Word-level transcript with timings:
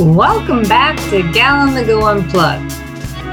Welcome 0.00 0.62
back 0.62 0.96
to 1.10 1.30
Gal 1.30 1.68
on 1.68 1.74
the 1.74 1.84
Go 1.84 2.06
Unplugged. 2.06 2.72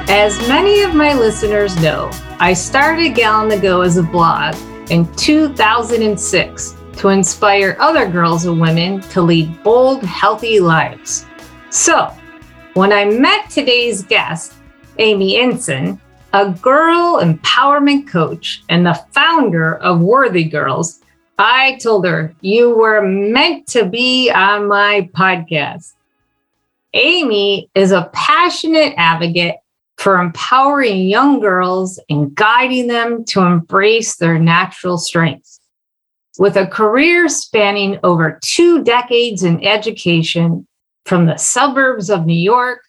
As 0.09 0.37
many 0.49 0.81
of 0.81 0.93
my 0.93 1.13
listeners 1.13 1.73
know, 1.81 2.11
I 2.41 2.51
started 2.51 3.15
Gal 3.15 3.35
on 3.35 3.47
the 3.47 3.57
Go 3.57 3.83
as 3.83 3.95
a 3.95 4.03
blog 4.03 4.53
in 4.89 5.09
2006 5.15 6.75
to 6.97 7.07
inspire 7.07 7.77
other 7.79 8.05
girls 8.05 8.43
and 8.43 8.59
women 8.59 8.99
to 8.99 9.21
lead 9.21 9.63
bold, 9.63 10.03
healthy 10.03 10.59
lives. 10.59 11.25
So, 11.69 12.13
when 12.73 12.91
I 12.91 13.05
met 13.05 13.49
today's 13.49 14.03
guest, 14.03 14.51
Aimee 14.99 15.37
Ensign, 15.37 16.01
a 16.33 16.49
girl 16.49 17.21
empowerment 17.21 18.09
coach 18.09 18.63
and 18.67 18.85
the 18.85 19.01
founder 19.13 19.77
of 19.77 20.01
Worthy 20.01 20.43
Girls, 20.43 20.99
I 21.39 21.77
told 21.81 22.05
her, 22.05 22.35
You 22.41 22.75
were 22.75 23.01
meant 23.01 23.67
to 23.67 23.85
be 23.85 24.29
on 24.31 24.67
my 24.67 25.09
podcast. 25.13 25.93
Aimee 26.97 27.69
is 27.75 27.91
a 27.91 28.09
passionate 28.11 28.95
advocate 28.97 29.57
for 29.97 30.19
empowering 30.19 31.07
young 31.07 31.39
girls 31.39 31.99
and 32.09 32.33
guiding 32.33 32.87
them 32.87 33.23
to 33.25 33.41
embrace 33.41 34.15
their 34.15 34.39
natural 34.39 34.97
strengths. 34.97 35.59
With 36.39 36.57
a 36.57 36.65
career 36.65 37.29
spanning 37.29 37.99
over 38.03 38.39
two 38.43 38.83
decades 38.83 39.43
in 39.43 39.63
education, 39.63 40.67
from 41.05 41.27
the 41.27 41.37
suburbs 41.37 42.09
of 42.09 42.25
New 42.25 42.33
York 42.33 42.81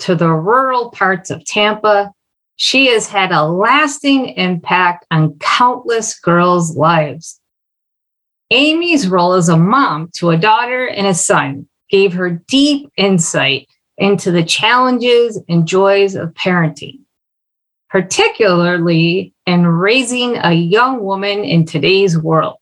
to 0.00 0.16
the 0.16 0.30
rural 0.30 0.90
parts 0.90 1.30
of 1.30 1.44
Tampa, 1.44 2.10
she 2.56 2.86
has 2.88 3.08
had 3.08 3.30
a 3.30 3.44
lasting 3.44 4.30
impact 4.30 5.06
on 5.10 5.38
countless 5.38 6.18
girls' 6.18 6.76
lives. 6.76 7.40
Aimee's 8.52 9.08
role 9.08 9.32
as 9.34 9.48
a 9.48 9.56
mom 9.56 10.10
to 10.14 10.30
a 10.30 10.36
daughter 10.36 10.86
and 10.86 11.06
a 11.06 11.14
son 11.14 11.68
gave 11.92 12.12
her 12.14 12.30
deep 12.48 12.90
insight 12.96 13.68
into 13.98 14.32
the 14.32 14.42
challenges 14.42 15.40
and 15.48 15.68
joys 15.68 16.16
of 16.16 16.30
parenting, 16.30 16.98
particularly 17.90 19.34
in 19.46 19.66
raising 19.66 20.38
a 20.38 20.52
young 20.52 21.04
woman 21.04 21.44
in 21.44 21.66
today's 21.66 22.18
world. 22.18 22.56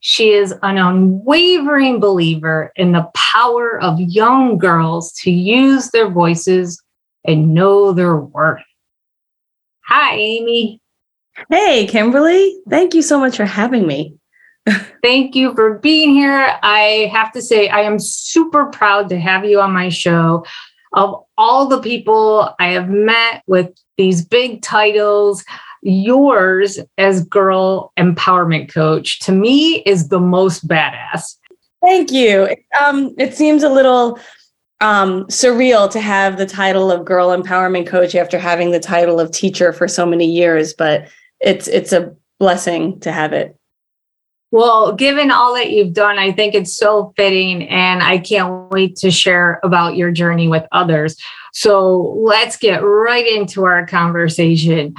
She 0.00 0.30
is 0.30 0.52
an 0.62 0.78
unwavering 0.78 2.00
believer 2.00 2.72
in 2.76 2.92
the 2.92 3.08
power 3.14 3.80
of 3.80 4.00
young 4.00 4.58
girls 4.58 5.12
to 5.22 5.30
use 5.30 5.90
their 5.90 6.10
voices 6.10 6.82
and 7.24 7.54
know 7.54 7.92
their 7.92 8.16
worth. 8.16 8.62
Hi, 9.86 10.16
Aimee. 10.16 10.80
Hey, 11.48 11.86
Kimberly. 11.86 12.60
Thank 12.68 12.94
you 12.94 13.02
so 13.02 13.18
much 13.18 13.36
for 13.36 13.44
having 13.46 13.86
me. 13.86 14.16
Thank 15.02 15.34
you 15.34 15.54
for 15.54 15.78
being 15.78 16.14
here. 16.14 16.56
I 16.62 17.10
have 17.12 17.32
to 17.32 17.42
say, 17.42 17.68
I 17.68 17.80
am 17.80 17.98
super 17.98 18.66
proud 18.66 19.08
to 19.08 19.18
have 19.18 19.44
you 19.44 19.60
on 19.60 19.72
my 19.72 19.88
show. 19.88 20.44
Of 20.92 21.24
all 21.38 21.66
the 21.66 21.80
people 21.80 22.54
I 22.60 22.68
have 22.68 22.88
met 22.88 23.42
with 23.46 23.70
these 23.96 24.24
big 24.24 24.62
titles, 24.62 25.44
yours 25.82 26.78
as 26.98 27.24
girl 27.24 27.92
empowerment 27.98 28.72
coach 28.72 29.18
to 29.20 29.32
me 29.32 29.82
is 29.82 30.08
the 30.08 30.20
most 30.20 30.68
badass. 30.68 31.36
Thank 31.82 32.12
you. 32.12 32.54
Um, 32.80 33.14
it 33.18 33.34
seems 33.34 33.64
a 33.64 33.68
little 33.68 34.20
um, 34.80 35.24
surreal 35.26 35.90
to 35.90 36.00
have 36.00 36.38
the 36.38 36.46
title 36.46 36.92
of 36.92 37.04
girl 37.04 37.28
empowerment 37.28 37.86
coach 37.86 38.14
after 38.14 38.38
having 38.38 38.70
the 38.70 38.80
title 38.80 39.18
of 39.18 39.32
teacher 39.32 39.72
for 39.72 39.88
so 39.88 40.06
many 40.06 40.26
years, 40.26 40.74
but 40.74 41.08
it's 41.40 41.66
it's 41.66 41.92
a 41.92 42.14
blessing 42.38 43.00
to 43.00 43.10
have 43.10 43.32
it. 43.32 43.56
Well, 44.52 44.92
given 44.92 45.30
all 45.30 45.54
that 45.54 45.70
you've 45.70 45.94
done, 45.94 46.18
I 46.18 46.30
think 46.30 46.54
it's 46.54 46.76
so 46.76 47.14
fitting, 47.16 47.66
and 47.70 48.02
I 48.02 48.18
can't 48.18 48.70
wait 48.70 48.96
to 48.96 49.10
share 49.10 49.58
about 49.64 49.96
your 49.96 50.10
journey 50.12 50.46
with 50.46 50.64
others. 50.72 51.16
So 51.54 52.14
let's 52.18 52.58
get 52.58 52.84
right 52.84 53.26
into 53.26 53.64
our 53.64 53.86
conversation. 53.86 54.94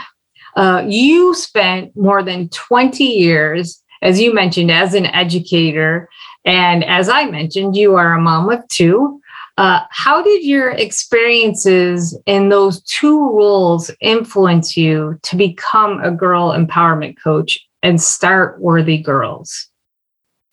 Uh, 0.56 0.84
you 0.88 1.36
spent 1.36 1.96
more 1.96 2.24
than 2.24 2.50
20 2.50 3.04
years, 3.04 3.80
as 4.02 4.20
you 4.20 4.34
mentioned, 4.34 4.72
as 4.72 4.96
an 4.96 5.06
educator. 5.06 6.10
And 6.46 6.84
as 6.84 7.08
I 7.08 7.26
mentioned, 7.26 7.76
you 7.76 7.96
are 7.96 8.14
a 8.14 8.20
mom 8.20 8.50
of 8.50 8.68
two. 8.70 9.22
Uh, 9.60 9.82
how 9.92 10.24
did 10.24 10.44
your 10.44 10.72
experiences 10.72 12.18
in 12.26 12.50
those 12.50 12.82
two 12.86 13.20
roles 13.20 13.92
influence 14.02 14.76
you 14.76 15.20
to 15.22 15.36
become 15.36 16.00
a 16.00 16.10
girl 16.10 16.50
empowerment 16.50 17.18
coach 17.24 17.60
and 17.84 18.02
start 18.02 18.60
Worthy 18.60 18.98
Girls? 18.98 19.70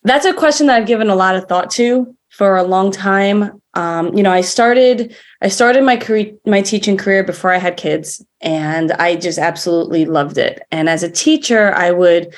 That's 0.03 0.27
a 0.27 0.35
question 0.35 0.67
that 0.67 0.77
I've 0.77 0.87
given 0.87 1.09
a 1.09 1.15
lot 1.15 1.37
of 1.37 1.47
thought 1.47 1.71
to 1.73 2.15
for 2.31 2.57
a 2.57 2.63
long 2.63 2.91
time. 2.91 3.63
Um, 3.75 4.15
you 4.15 4.23
know, 4.23 4.33
I 4.33 4.41
started 4.41 5.15
I 5.41 5.49
started 5.49 5.85
my 5.85 5.97
career 5.97 6.33
my 6.45 6.61
teaching 6.61 6.97
career 6.97 7.25
before 7.25 7.53
I 7.53 7.59
had 7.59 7.77
kids, 7.77 8.25
and 8.41 8.93
I 8.93 9.17
just 9.17 9.39
absolutely 9.39 10.05
loved 10.05 10.37
it. 10.37 10.63
And 10.71 10.89
as 10.89 11.03
a 11.03 11.11
teacher, 11.11 11.73
I 11.75 11.93
would 11.93 12.35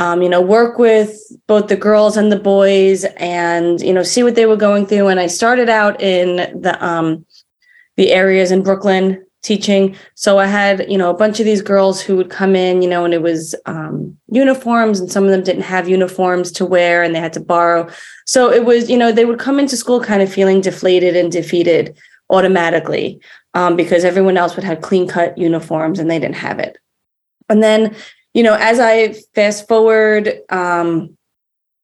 um, 0.00 0.22
you 0.22 0.30
know, 0.30 0.40
work 0.40 0.78
with 0.78 1.20
both 1.46 1.68
the 1.68 1.76
girls 1.76 2.16
and 2.16 2.32
the 2.32 2.38
boys 2.38 3.04
and, 3.18 3.82
you 3.82 3.92
know, 3.92 4.02
see 4.02 4.22
what 4.22 4.34
they 4.34 4.46
were 4.46 4.56
going 4.56 4.86
through. 4.86 5.08
And 5.08 5.20
I 5.20 5.26
started 5.26 5.68
out 5.68 6.00
in 6.00 6.36
the 6.58 6.82
um 6.84 7.26
the 7.96 8.10
areas 8.10 8.50
in 8.50 8.62
Brooklyn 8.62 9.24
teaching. 9.42 9.96
So 10.14 10.38
I 10.38 10.46
had, 10.46 10.90
you 10.90 10.98
know, 10.98 11.10
a 11.10 11.16
bunch 11.16 11.40
of 11.40 11.46
these 11.46 11.62
girls 11.62 12.00
who 12.00 12.16
would 12.16 12.30
come 12.30 12.54
in, 12.54 12.82
you 12.82 12.88
know, 12.88 13.04
and 13.04 13.14
it 13.14 13.22
was 13.22 13.54
um, 13.66 14.16
uniforms, 14.28 15.00
and 15.00 15.10
some 15.10 15.24
of 15.24 15.30
them 15.30 15.42
didn't 15.42 15.62
have 15.62 15.88
uniforms 15.88 16.52
to 16.52 16.66
wear 16.66 17.02
and 17.02 17.14
they 17.14 17.20
had 17.20 17.32
to 17.34 17.40
borrow. 17.40 17.88
So 18.26 18.52
it 18.52 18.64
was, 18.64 18.90
you 18.90 18.98
know, 18.98 19.12
they 19.12 19.24
would 19.24 19.38
come 19.38 19.58
into 19.58 19.76
school 19.76 20.00
kind 20.00 20.22
of 20.22 20.32
feeling 20.32 20.60
deflated 20.60 21.16
and 21.16 21.32
defeated 21.32 21.98
automatically 22.28 23.20
um, 23.54 23.76
because 23.76 24.04
everyone 24.04 24.36
else 24.36 24.56
would 24.56 24.64
have 24.64 24.82
clean 24.82 25.08
cut 25.08 25.36
uniforms 25.38 25.98
and 25.98 26.10
they 26.10 26.18
didn't 26.18 26.36
have 26.36 26.58
it. 26.58 26.76
And 27.48 27.62
then, 27.62 27.96
you 28.34 28.42
know, 28.42 28.56
as 28.60 28.78
I 28.78 29.14
fast 29.34 29.66
forward 29.66 30.40
um, 30.50 31.16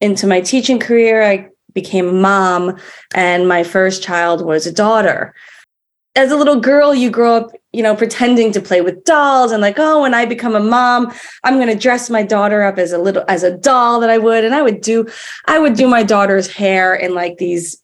into 0.01 0.27
my 0.27 0.41
teaching 0.41 0.79
career, 0.79 1.23
I 1.23 1.49
became 1.73 2.09
a 2.09 2.13
mom 2.13 2.79
and 3.15 3.49
my 3.49 3.65
first 3.65 4.03
child 4.03 4.45
was 4.45 4.67
a 4.67 4.73
daughter 4.73 5.35
as 6.17 6.33
a 6.33 6.37
little 6.37 6.59
girl, 6.59 6.95
you 6.95 7.11
grow 7.11 7.37
up, 7.37 7.51
you 7.73 7.83
know, 7.83 7.95
pretending 7.95 8.51
to 8.53 8.61
play 8.61 8.81
with 8.81 9.05
dolls 9.05 9.53
and 9.53 9.61
like, 9.61 9.79
oh, 9.79 10.03
when 10.03 10.15
I 10.15 10.25
become 10.25 10.55
a 10.55 10.61
mom, 10.61 11.13
I'm 11.45 11.57
going 11.57 11.69
to 11.69 11.77
dress 11.77 12.09
my 12.09 12.23
daughter 12.23 12.63
up 12.63 12.79
as 12.79 12.93
a 12.93 12.99
little 12.99 13.25
as 13.29 13.43
a 13.43 13.57
doll 13.57 14.01
that 14.01 14.11
I 14.11 14.19
would, 14.19 14.45
and 14.45 14.55
I 14.55 14.63
would 14.63 14.81
do, 14.81 15.07
I 15.47 15.59
would 15.59 15.75
do 15.75 15.87
my 15.87 16.03
daughter's 16.03 16.49
hair 16.49 16.95
in 16.95 17.15
like 17.15 17.37
these 17.37 17.83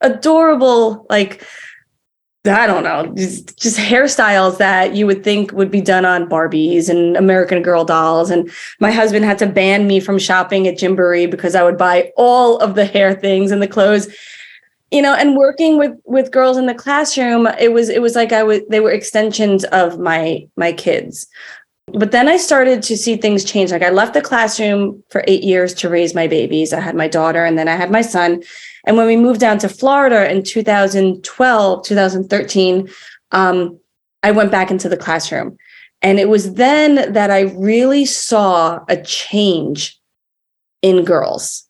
adorable, 0.00 1.06
like, 1.10 1.46
I 2.46 2.66
don't 2.66 2.84
know, 2.84 3.12
just, 3.14 3.58
just 3.58 3.78
hairstyles 3.78 4.58
that 4.58 4.94
you 4.94 5.06
would 5.06 5.24
think 5.24 5.52
would 5.52 5.70
be 5.70 5.80
done 5.80 6.04
on 6.04 6.28
Barbies 6.28 6.90
and 6.90 7.16
American 7.16 7.62
Girl 7.62 7.84
dolls. 7.84 8.30
And 8.30 8.50
my 8.80 8.90
husband 8.90 9.24
had 9.24 9.38
to 9.38 9.46
ban 9.46 9.86
me 9.86 9.98
from 10.00 10.18
shopping 10.18 10.66
at 10.66 10.76
Gymboree 10.76 11.30
because 11.30 11.54
I 11.54 11.62
would 11.62 11.78
buy 11.78 12.12
all 12.16 12.58
of 12.58 12.74
the 12.74 12.84
hair 12.84 13.14
things 13.14 13.50
and 13.50 13.62
the 13.62 13.68
clothes 13.68 14.08
you 14.94 15.02
know 15.02 15.14
and 15.14 15.36
working 15.36 15.76
with 15.76 15.92
with 16.04 16.30
girls 16.30 16.56
in 16.56 16.66
the 16.66 16.74
classroom 16.74 17.48
it 17.58 17.72
was 17.72 17.88
it 17.88 18.00
was 18.00 18.14
like 18.14 18.32
i 18.32 18.44
was 18.44 18.60
they 18.70 18.78
were 18.78 18.92
extensions 18.92 19.64
of 19.64 19.98
my 19.98 20.46
my 20.56 20.72
kids. 20.72 21.26
But 21.92 22.12
then 22.12 22.28
i 22.28 22.36
started 22.36 22.82
to 22.84 22.96
see 22.96 23.16
things 23.16 23.44
change. 23.44 23.72
Like 23.72 23.82
i 23.82 23.90
left 23.90 24.14
the 24.14 24.22
classroom 24.22 25.02
for 25.10 25.24
eight 25.26 25.42
years 25.42 25.74
to 25.74 25.88
raise 25.88 26.14
my 26.14 26.28
babies. 26.28 26.72
I 26.72 26.80
had 26.80 26.94
my 26.94 27.08
daughter 27.08 27.44
and 27.44 27.58
then 27.58 27.68
i 27.68 27.74
had 27.74 27.90
my 27.90 28.02
son. 28.02 28.42
And 28.86 28.96
when 28.96 29.06
we 29.06 29.16
moved 29.16 29.40
down 29.40 29.58
to 29.58 29.68
florida 29.68 30.30
in 30.30 30.44
2012 30.44 31.84
2013 31.84 32.88
um, 33.32 33.80
i 34.22 34.30
went 34.30 34.52
back 34.52 34.70
into 34.70 34.88
the 34.88 34.96
classroom. 34.96 35.56
And 36.02 36.20
it 36.20 36.28
was 36.28 36.54
then 36.54 37.12
that 37.12 37.30
i 37.32 37.40
really 37.40 38.04
saw 38.04 38.80
a 38.88 38.96
change 39.02 39.98
in 40.82 41.04
girls 41.04 41.66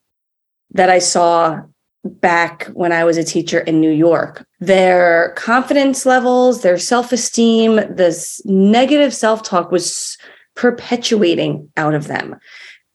that 0.73 0.91
i 0.91 0.99
saw 0.99 1.63
back 2.05 2.67
when 2.75 2.93
I 2.93 3.05
was 3.05 3.17
a 3.17 3.25
teacher 3.25 3.61
in 3.61 3.81
New 3.81 3.91
York. 3.91 4.47
Their 4.61 5.33
confidence 5.37 6.05
levels, 6.05 6.63
their 6.63 6.79
self 6.79 7.13
esteem, 7.13 7.77
this 7.95 8.43
negative 8.45 9.15
self 9.15 9.43
talk 9.43 9.71
was 9.71 10.19
perpetuating 10.55 11.69
out 11.77 11.95
of 11.95 12.07
them. 12.07 12.37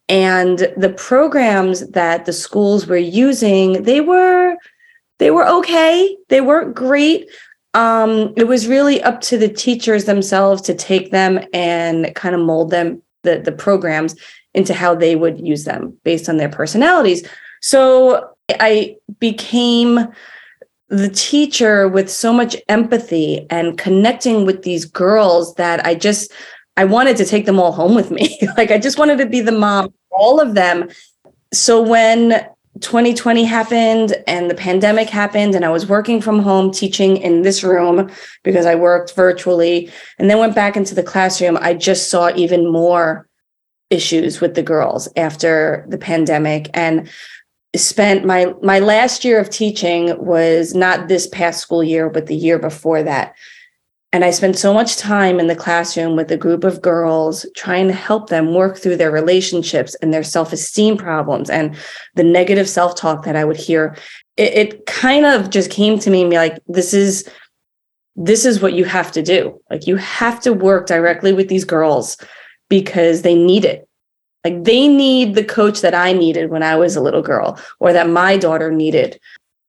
And 0.07 0.59
the 0.75 0.93
programs 0.95 1.87
that 1.89 2.25
the 2.25 2.33
schools 2.33 2.87
were 2.87 2.97
using, 2.97 3.83
they 3.83 4.01
were 4.01 4.55
they 5.19 5.31
were 5.31 5.47
okay. 5.47 6.17
They 6.29 6.41
weren't 6.41 6.75
great. 6.75 7.29
Um, 7.73 8.33
it 8.35 8.47
was 8.47 8.67
really 8.67 9.01
up 9.03 9.21
to 9.21 9.37
the 9.37 9.49
teachers 9.49 10.05
themselves 10.05 10.61
to 10.63 10.73
take 10.73 11.11
them 11.11 11.39
and 11.53 12.13
kind 12.15 12.33
of 12.33 12.41
mold 12.41 12.71
them, 12.71 13.03
the, 13.23 13.39
the 13.39 13.51
programs, 13.51 14.15
into 14.53 14.73
how 14.73 14.95
they 14.95 15.15
would 15.15 15.45
use 15.45 15.65
them 15.65 15.95
based 16.03 16.29
on 16.29 16.37
their 16.37 16.49
personalities. 16.49 17.27
So 17.61 18.29
I 18.59 18.95
became 19.19 20.07
the 20.89 21.09
teacher 21.09 21.87
with 21.87 22.09
so 22.09 22.33
much 22.33 22.55
empathy 22.67 23.45
and 23.49 23.77
connecting 23.77 24.45
with 24.45 24.63
these 24.63 24.85
girls 24.85 25.53
that 25.55 25.85
I 25.85 25.95
just 25.95 26.31
I 26.77 26.85
wanted 26.85 27.17
to 27.17 27.25
take 27.25 27.45
them 27.45 27.59
all 27.59 27.71
home 27.71 27.93
with 27.93 28.09
me. 28.09 28.39
like 28.57 28.71
I 28.71 28.77
just 28.77 28.97
wanted 28.97 29.17
to 29.19 29.25
be 29.25 29.41
the 29.41 29.51
mom 29.51 29.93
all 30.11 30.39
of 30.39 30.55
them. 30.55 30.89
So 31.53 31.81
when 31.81 32.45
2020 32.81 33.43
happened 33.43 34.15
and 34.27 34.49
the 34.49 34.55
pandemic 34.55 35.09
happened 35.09 35.55
and 35.55 35.65
I 35.65 35.69
was 35.69 35.87
working 35.87 36.21
from 36.21 36.39
home 36.39 36.71
teaching 36.71 37.17
in 37.17 37.41
this 37.41 37.63
room 37.63 38.09
because 38.43 38.65
I 38.65 38.75
worked 38.75 39.15
virtually 39.15 39.91
and 40.17 40.29
then 40.29 40.39
went 40.39 40.55
back 40.55 40.77
into 40.77 40.95
the 40.95 41.03
classroom 41.03 41.57
I 41.59 41.73
just 41.73 42.09
saw 42.09 42.31
even 42.35 42.71
more 42.71 43.27
issues 43.89 44.39
with 44.39 44.53
the 44.53 44.63
girls 44.63 45.09
after 45.15 45.85
the 45.89 45.97
pandemic 45.97 46.69
and 46.73 47.09
spent 47.75 48.25
my 48.25 48.53
my 48.61 48.79
last 48.79 49.23
year 49.23 49.39
of 49.39 49.49
teaching 49.49 50.17
was 50.23 50.73
not 50.73 51.07
this 51.07 51.27
past 51.27 51.59
school 51.59 51.83
year 51.83 52.09
but 52.09 52.25
the 52.25 52.35
year 52.35 52.57
before 52.57 53.03
that 53.03 53.35
and 54.11 54.25
I 54.25 54.31
spent 54.31 54.57
so 54.57 54.73
much 54.73 54.97
time 54.97 55.39
in 55.39 55.47
the 55.47 55.55
classroom 55.55 56.15
with 56.15 56.31
a 56.31 56.37
group 56.37 56.63
of 56.63 56.81
girls 56.81 57.45
trying 57.55 57.87
to 57.87 57.93
help 57.93 58.29
them 58.29 58.55
work 58.55 58.77
through 58.77 58.97
their 58.97 59.11
relationships 59.11 59.95
and 60.01 60.11
their 60.11 60.23
self 60.23 60.51
esteem 60.51 60.97
problems 60.97 61.49
and 61.49 61.77
the 62.15 62.23
negative 62.23 62.67
self 62.67 62.95
talk 62.95 63.23
that 63.25 63.35
I 63.35 63.45
would 63.45 63.57
hear. 63.57 63.95
It, 64.35 64.53
it, 64.53 64.85
kind 64.87 65.25
of 65.25 65.49
just 65.51 65.69
came 65.69 65.99
to 65.99 66.09
me 66.09 66.21
and 66.21 66.29
be 66.29 66.37
like, 66.37 66.59
this 66.67 66.93
is. 66.93 67.29
This 68.21 68.43
is 68.43 68.61
what 68.61 68.73
you 68.73 68.83
have 68.83 69.13
to 69.13 69.21
do. 69.21 69.61
Like, 69.69 69.87
you 69.87 69.95
have 69.95 70.41
to 70.41 70.51
work 70.51 70.87
directly 70.87 71.31
with 71.31 71.47
these 71.47 71.63
girls 71.63 72.17
because 72.67 73.21
they 73.21 73.33
need 73.33 73.63
it. 73.63 73.87
Like, 74.43 74.63
they 74.63 74.87
need 74.87 75.35
the 75.35 75.43
coach 75.43 75.81
that 75.81 75.93
I 75.93 76.13
needed 76.13 76.49
when 76.49 76.63
I 76.63 76.75
was 76.75 76.95
a 76.95 77.01
little 77.01 77.21
girl 77.21 77.59
or 77.79 77.93
that 77.93 78.09
my 78.09 78.37
daughter 78.37 78.71
needed. 78.71 79.19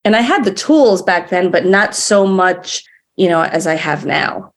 And 0.05 0.17
I 0.17 0.21
had 0.21 0.45
the 0.45 0.55
tools 0.55 1.03
back 1.03 1.29
then, 1.29 1.51
but 1.51 1.67
not 1.67 1.95
so 1.95 2.27
much 2.27 2.85
you 3.21 3.29
know, 3.29 3.43
as 3.43 3.67
I 3.67 3.75
have 3.75 4.07
now. 4.07 4.55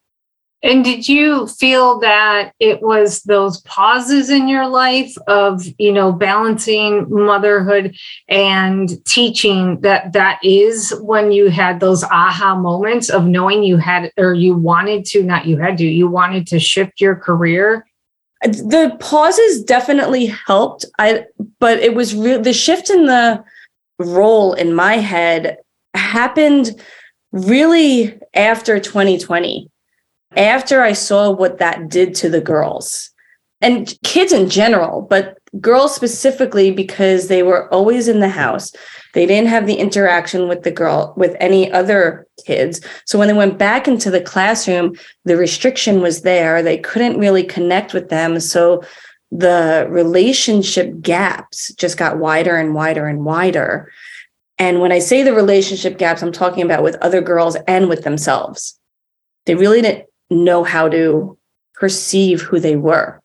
And 0.63 0.85
did 0.85 1.09
you 1.09 1.47
feel 1.47 1.99
that 1.99 2.53
it 2.61 2.81
was 2.81 3.21
those 3.23 3.59
pauses 3.63 4.29
in 4.29 4.47
your 4.47 4.69
life 4.69 5.13
of, 5.27 5.65
you 5.77 5.91
know, 5.91 6.13
balancing 6.13 7.05
motherhood 7.09 7.97
and 8.29 9.05
teaching 9.05 9.81
that 9.81 10.13
that 10.13 10.39
is 10.41 10.97
when 11.01 11.33
you 11.33 11.49
had 11.49 11.81
those 11.81 12.05
aha 12.05 12.55
moments 12.55 13.09
of 13.09 13.25
knowing 13.25 13.63
you 13.63 13.75
had 13.75 14.13
or 14.15 14.33
you 14.33 14.55
wanted 14.55 15.03
to, 15.07 15.23
not 15.23 15.45
you 15.45 15.57
had 15.57 15.77
to, 15.79 15.85
you 15.85 16.07
wanted 16.07 16.47
to 16.47 16.59
shift 16.59 17.01
your 17.01 17.17
career? 17.17 17.85
The 18.43 18.95
pauses 18.99 19.63
definitely 19.63 20.25
helped. 20.25 20.85
I 20.99 21.25
but 21.59 21.79
it 21.79 21.95
was 21.95 22.15
real 22.15 22.41
the 22.41 22.53
shift 22.53 22.89
in 22.89 23.05
the 23.05 23.43
role 23.99 24.53
in 24.53 24.73
my 24.73 24.95
head 24.95 25.57
happened 25.93 26.81
really 27.31 28.19
after 28.33 28.79
2020, 28.79 29.69
after 30.35 30.81
I 30.81 30.93
saw 30.93 31.31
what 31.31 31.59
that 31.59 31.89
did 31.89 32.15
to 32.15 32.29
the 32.29 32.41
girls 32.41 33.13
and 33.63 33.97
kids 34.03 34.33
in 34.33 34.49
general, 34.49 35.01
but 35.01 35.37
girls 35.61 35.95
specifically 35.95 36.69
because 36.69 37.29
they 37.29 37.43
were 37.43 37.73
always 37.73 38.07
in 38.09 38.19
the 38.19 38.29
house. 38.29 38.73
They 39.13 39.25
didn't 39.25 39.49
have 39.49 39.67
the 39.67 39.75
interaction 39.75 40.47
with 40.47 40.63
the 40.63 40.71
girl, 40.71 41.13
with 41.15 41.35
any 41.39 41.71
other 41.71 42.27
kids. 42.45 42.81
So 43.05 43.17
when 43.17 43.27
they 43.27 43.33
went 43.33 43.57
back 43.57 43.87
into 43.87 44.09
the 44.09 44.21
classroom, 44.21 44.95
the 45.23 45.37
restriction 45.37 46.01
was 46.01 46.21
there. 46.21 46.61
They 46.61 46.77
couldn't 46.77 47.19
really 47.19 47.43
connect 47.43 47.93
with 47.93 48.09
them. 48.09 48.39
So 48.39 48.83
the 49.31 49.87
relationship 49.89 50.99
gaps 51.01 51.73
just 51.75 51.97
got 51.97 52.17
wider 52.17 52.55
and 52.55 52.73
wider 52.73 53.07
and 53.07 53.23
wider. 53.23 53.91
And 54.59 54.79
when 54.79 54.91
I 54.91 54.99
say 54.99 55.23
the 55.23 55.33
relationship 55.33 55.97
gaps, 55.97 56.21
I'm 56.21 56.31
talking 56.31 56.63
about 56.63 56.83
with 56.83 56.95
other 56.95 57.21
girls 57.21 57.55
and 57.67 57.89
with 57.89 58.03
themselves. 58.03 58.79
They 59.45 59.55
really 59.55 59.81
didn't 59.81 60.05
know 60.29 60.63
how 60.63 60.87
to 60.89 61.37
perceive 61.75 62.41
who 62.41 62.59
they 62.59 62.75
were. 62.75 63.19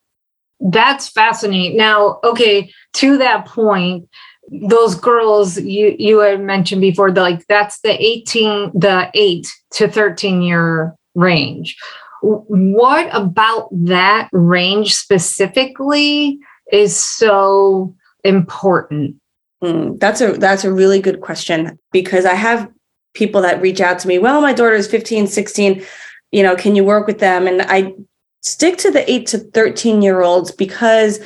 That's 0.61 1.09
fascinating. 1.09 1.77
Now, 1.77 2.19
okay, 2.25 2.73
to 2.95 3.19
that 3.19 3.47
point, 3.47 4.09
those 4.51 4.95
girls 4.95 5.59
you 5.61 5.95
you 5.99 6.21
had 6.21 6.41
mentioned 6.41 6.81
before, 6.81 7.11
the, 7.11 7.21
like 7.21 7.47
that's 7.47 7.81
the 7.81 8.03
18, 8.03 8.73
the 8.75 9.11
8 9.15 9.47
to 9.73 9.89
13 9.89 10.43
year 10.43 10.95
range. 11.15 11.77
What 12.23 13.09
about 13.13 13.69
that 13.73 14.29
range 14.33 14.95
specifically 14.95 16.39
is 16.73 16.97
so 16.97 17.95
important 18.25 19.17
Mm, 19.63 19.99
that's 19.99 20.21
a 20.21 20.33
that's 20.33 20.65
a 20.65 20.73
really 20.73 21.01
good 21.01 21.21
question 21.21 21.79
because 21.91 22.25
I 22.25 22.35
have 22.35 22.71
people 23.15 23.41
that 23.43 23.61
reach 23.61 23.81
out 23.81 23.99
to 24.01 24.09
me, 24.09 24.19
well, 24.19 24.41
my 24.41 24.53
daughter 24.53 24.75
is 24.75 24.87
15, 24.87 25.27
16, 25.27 25.85
you 26.31 26.43
know, 26.43 26.55
can 26.55 26.77
you 26.77 26.85
work 26.85 27.07
with 27.07 27.19
them? 27.19 27.49
And 27.49 27.63
I 27.63 27.95
stick 28.43 28.77
to 28.79 28.91
the 28.91 29.11
8 29.11 29.27
to 29.29 29.39
13 29.39 30.03
year 30.03 30.23
olds 30.23 30.53
because 30.53 31.19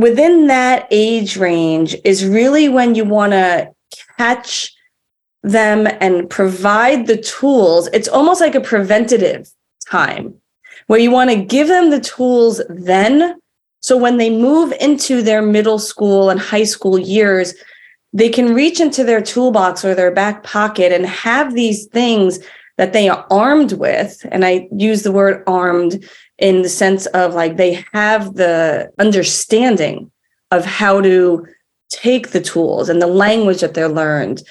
within 0.00 0.46
that 0.46 0.86
age 0.90 1.36
range 1.36 1.96
is 2.04 2.26
really 2.26 2.68
when 2.68 2.94
you 2.94 3.04
want 3.04 3.32
to 3.32 3.70
catch 4.18 4.72
them 5.42 5.86
and 6.00 6.28
provide 6.28 7.06
the 7.06 7.16
tools. 7.16 7.88
It's 7.92 8.08
almost 8.08 8.40
like 8.40 8.54
a 8.54 8.60
preventative 8.60 9.50
time 9.88 10.34
where 10.86 11.00
you 11.00 11.10
want 11.10 11.30
to 11.30 11.36
give 11.36 11.68
them 11.68 11.90
the 11.90 12.00
tools 12.00 12.60
then 12.68 13.40
so 13.80 13.96
when 13.96 14.18
they 14.18 14.30
move 14.30 14.72
into 14.80 15.22
their 15.22 15.42
middle 15.42 15.78
school 15.78 16.30
and 16.30 16.38
high 16.38 16.64
school 16.64 16.98
years, 16.98 17.54
they 18.12 18.28
can 18.28 18.54
reach 18.54 18.80
into 18.80 19.04
their 19.04 19.22
toolbox 19.22 19.84
or 19.84 19.94
their 19.94 20.10
back 20.10 20.42
pocket 20.42 20.92
and 20.92 21.06
have 21.06 21.54
these 21.54 21.86
things 21.86 22.40
that 22.76 22.92
they 22.92 23.08
are 23.08 23.26
armed 23.30 23.72
with. 23.72 24.24
And 24.30 24.44
I 24.44 24.68
use 24.76 25.02
the 25.02 25.12
word 25.12 25.42
armed 25.46 26.04
in 26.40 26.62
the 26.62 26.68
sense 26.68 27.06
of 27.06 27.34
like 27.34 27.56
they 27.56 27.84
have 27.92 28.34
the 28.34 28.90
understanding 28.98 30.10
of 30.50 30.64
how 30.64 31.00
to 31.00 31.46
take 31.90 32.30
the 32.30 32.40
tools 32.40 32.88
and 32.88 33.00
the 33.00 33.06
language 33.06 33.60
that 33.60 33.74
they're 33.74 33.88
learned 33.88 34.42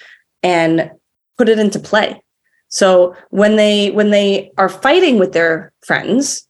and 0.44 0.92
put 1.38 1.50
it 1.50 1.60
into 1.60 1.80
play. 1.80 2.22
So 2.70 3.16
when 3.32 3.56
they 3.56 3.92
when 3.92 4.12
they 4.12 4.52
are 4.58 4.70
fighting 4.70 5.18
with 5.18 5.34
their 5.34 5.74
friends, 5.84 6.48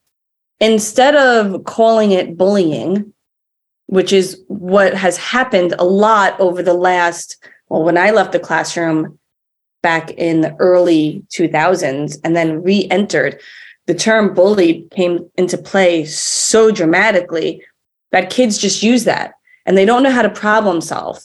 instead 0.59 1.15
of 1.15 1.63
calling 1.63 2.11
it 2.11 2.37
bullying, 2.37 3.13
which 3.85 4.11
is 4.11 4.41
what 4.47 4.93
has 4.93 5.17
happened 5.17 5.73
a 5.79 5.85
lot 5.85 6.37
over 6.39 6.61
the 6.61 6.73
last, 6.73 7.37
well, 7.69 7.83
when 7.83 7.97
I 7.97 8.11
left 8.11 8.33
the 8.33 8.39
classroom 8.39 9.17
back 9.81 10.11
in 10.11 10.41
the 10.41 10.55
early 10.59 11.23
2000s 11.31 12.17
and 12.25 12.35
then 12.35 12.61
re 12.61 12.87
entered, 12.91 13.39
the 13.89 13.95
term 13.95 14.35
bully 14.35 14.87
came 14.91 15.27
into 15.35 15.57
play 15.57 16.05
so 16.05 16.69
dramatically 16.69 17.63
that 18.11 18.29
kids 18.29 18.59
just 18.59 18.83
use 18.83 19.03
that 19.05 19.33
and 19.65 19.75
they 19.75 19.83
don't 19.83 20.03
know 20.03 20.11
how 20.11 20.21
to 20.21 20.29
problem 20.29 20.79
solve. 20.79 21.19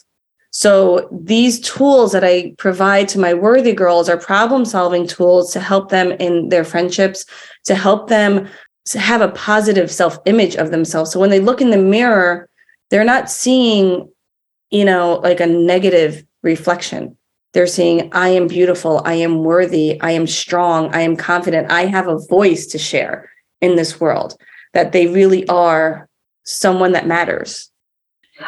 So 0.51 1.07
these 1.13 1.61
tools 1.61 2.13
that 2.13 2.25
I 2.25 2.55
provide 2.57 3.07
to 3.11 3.19
my 3.19 3.35
worthy 3.35 3.75
girls 3.75 4.09
are 4.09 4.17
problem 4.17 4.65
solving 4.65 5.07
tools 5.07 5.53
to 5.53 5.61
help 5.61 5.91
them 5.91 6.13
in 6.13 6.49
their 6.49 6.65
friendships, 6.65 7.27
to 7.67 7.75
help 7.75 8.09
them 8.09 8.49
have 8.95 9.21
a 9.21 9.33
positive 9.33 9.91
self 9.91 10.17
image 10.25 10.57
of 10.57 10.71
themselves. 10.71 11.13
So 11.13 11.21
when 11.21 11.29
they 11.29 11.41
look 11.41 11.61
in 11.61 11.69
the 11.69 11.77
mirror, 11.77 12.49
they're 12.89 13.05
not 13.05 13.31
seeing, 13.31 14.11
you 14.71 14.87
know, 14.87 15.17
like 15.23 15.41
a 15.41 15.47
negative 15.47 16.25
reflection. 16.43 17.19
They're 17.55 17.67
saying, 17.69 18.11
I 18.13 18.31
am 18.31 18.49
beautiful, 18.49 19.01
I 19.05 19.15
am 19.15 19.45
worthy, 19.45 20.01
I 20.01 20.11
am 20.11 20.27
strong, 20.27 20.93
I 20.93 21.03
am 21.03 21.17
confident, 21.17 21.71
I 21.71 21.87
have 21.87 22.09
a 22.09 22.19
voice 22.19 22.67
to 22.67 22.79
share 22.79 23.31
in 23.61 23.77
this 23.77 24.01
world, 24.01 24.37
that 24.73 24.91
they 24.91 25.07
really 25.07 25.47
are 25.49 26.09
someone 26.43 26.93
that 26.93 27.07
matters. 27.07 27.71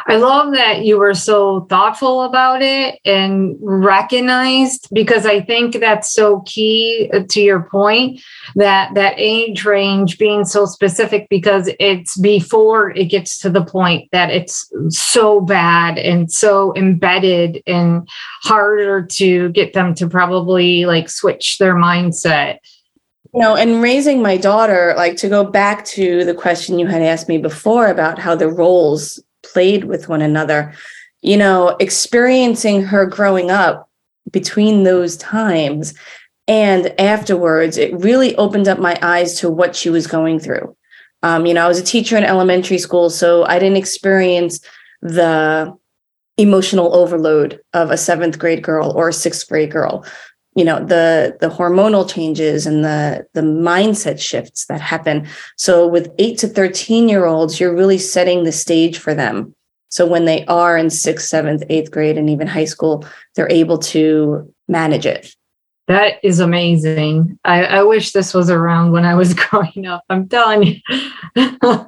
I 0.05 0.17
love 0.17 0.53
that 0.53 0.83
you 0.83 0.99
were 0.99 1.13
so 1.13 1.61
thoughtful 1.69 2.23
about 2.23 2.61
it 2.61 2.99
and 3.05 3.55
recognized 3.61 4.89
because 4.91 5.25
I 5.25 5.39
think 5.39 5.79
that's 5.79 6.11
so 6.11 6.41
key 6.41 7.09
uh, 7.13 7.21
to 7.29 7.41
your 7.41 7.63
point 7.63 8.19
that 8.55 8.93
that 8.95 9.13
age 9.17 9.63
range 9.63 10.17
being 10.17 10.43
so 10.43 10.65
specific 10.65 11.27
because 11.29 11.69
it's 11.79 12.17
before 12.19 12.91
it 12.91 13.05
gets 13.05 13.39
to 13.39 13.49
the 13.49 13.63
point 13.63 14.09
that 14.11 14.29
it's 14.29 14.69
so 14.89 15.39
bad 15.39 15.97
and 15.97 16.29
so 16.29 16.75
embedded 16.75 17.63
and 17.65 18.07
harder 18.43 19.05
to 19.05 19.49
get 19.49 19.73
them 19.73 19.93
to 19.95 20.07
probably 20.07 20.85
like 20.85 21.09
switch 21.09 21.59
their 21.59 21.75
mindset. 21.75 22.57
You 23.33 23.41
know 23.41 23.55
and 23.55 23.81
raising 23.81 24.21
my 24.21 24.35
daughter 24.35 24.93
like 24.97 25.15
to 25.17 25.29
go 25.29 25.43
back 25.43 25.85
to 25.85 26.25
the 26.25 26.33
question 26.33 26.79
you 26.79 26.87
had 26.87 27.01
asked 27.01 27.29
me 27.29 27.37
before 27.37 27.87
about 27.87 28.17
how 28.17 28.35
the 28.35 28.47
roles 28.47 29.21
played 29.51 29.83
with 29.83 30.09
one 30.09 30.21
another 30.21 30.73
you 31.21 31.37
know 31.37 31.75
experiencing 31.79 32.83
her 32.83 33.05
growing 33.05 33.49
up 33.51 33.89
between 34.31 34.83
those 34.83 35.17
times 35.17 35.93
and 36.47 36.99
afterwards 36.99 37.77
it 37.77 37.93
really 37.99 38.35
opened 38.37 38.67
up 38.67 38.79
my 38.79 38.97
eyes 39.01 39.39
to 39.39 39.49
what 39.49 39.75
she 39.75 39.89
was 39.89 40.07
going 40.07 40.39
through. 40.39 40.75
Um, 41.23 41.45
you 41.45 41.53
know 41.53 41.65
i 41.65 41.67
was 41.67 41.79
a 41.79 41.83
teacher 41.83 42.15
in 42.15 42.23
elementary 42.23 42.77
school 42.77 43.09
so 43.09 43.43
i 43.45 43.57
didn't 43.57 43.77
experience 43.77 44.59
the 45.01 45.75
emotional 46.37 46.95
overload 46.95 47.59
of 47.73 47.89
a 47.89 47.97
seventh 47.97 48.37
grade 48.37 48.61
girl 48.61 48.91
or 48.95 49.09
a 49.09 49.13
sixth 49.13 49.47
grade 49.49 49.71
girl 49.71 50.05
you 50.57 50.65
know 50.65 50.79
the 50.83 51.37
the 51.39 51.49
hormonal 51.49 52.09
changes 52.09 52.65
and 52.65 52.83
the 52.83 53.25
the 53.33 53.41
mindset 53.41 54.19
shifts 54.19 54.65
that 54.65 54.81
happen 54.81 55.27
so 55.55 55.87
with 55.87 56.11
8 56.17 56.37
to 56.39 56.47
13 56.47 57.07
year 57.07 57.25
olds 57.25 57.59
you're 57.59 57.75
really 57.75 57.99
setting 57.99 58.43
the 58.43 58.51
stage 58.51 58.97
for 58.97 59.13
them 59.13 59.53
So 59.89 60.05
when 60.05 60.25
they 60.25 60.45
are 60.45 60.77
in 60.77 60.89
sixth, 60.89 61.27
seventh, 61.27 61.63
eighth 61.69 61.91
grade, 61.91 62.17
and 62.17 62.29
even 62.29 62.47
high 62.47 62.65
school, 62.65 63.05
they're 63.35 63.51
able 63.51 63.77
to 63.79 64.53
manage 64.67 65.05
it. 65.05 65.33
That 65.87 66.15
is 66.23 66.39
amazing. 66.39 67.39
I, 67.45 67.63
I 67.63 67.83
wish 67.83 68.11
this 68.11 68.33
was 68.33 68.49
around 68.49 68.91
when 68.91 69.05
I 69.05 69.15
was 69.15 69.33
growing 69.43 69.85
up. 69.85 70.03
I'm 70.09 70.27
telling 70.27 70.63
you. 70.63 70.75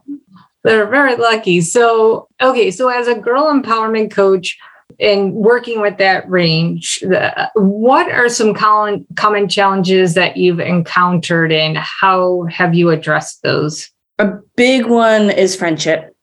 They're 0.66 0.88
very 0.88 1.16
lucky. 1.16 1.62
So, 1.62 2.28
okay, 2.42 2.70
so 2.70 2.90
as 2.90 3.08
a 3.08 3.16
girl 3.16 3.46
empowerment 3.46 4.12
coach 4.12 4.58
and 5.00 5.34
working 5.34 5.82
with 5.82 5.98
that 5.98 6.30
range, 6.30 7.00
the, 7.02 7.50
what 7.56 8.12
are 8.12 8.30
some 8.30 8.54
common, 8.54 9.06
common 9.16 9.48
challenges 9.48 10.14
that 10.16 10.38
you've 10.38 10.60
encountered 10.60 11.52
and 11.52 11.78
how 11.78 12.44
have 12.50 12.76
you 12.76 12.90
addressed 12.90 13.42
those? 13.44 13.90
A 14.20 14.34
big 14.56 14.86
one 14.86 15.30
is 15.30 15.56
friendship. 15.56 16.16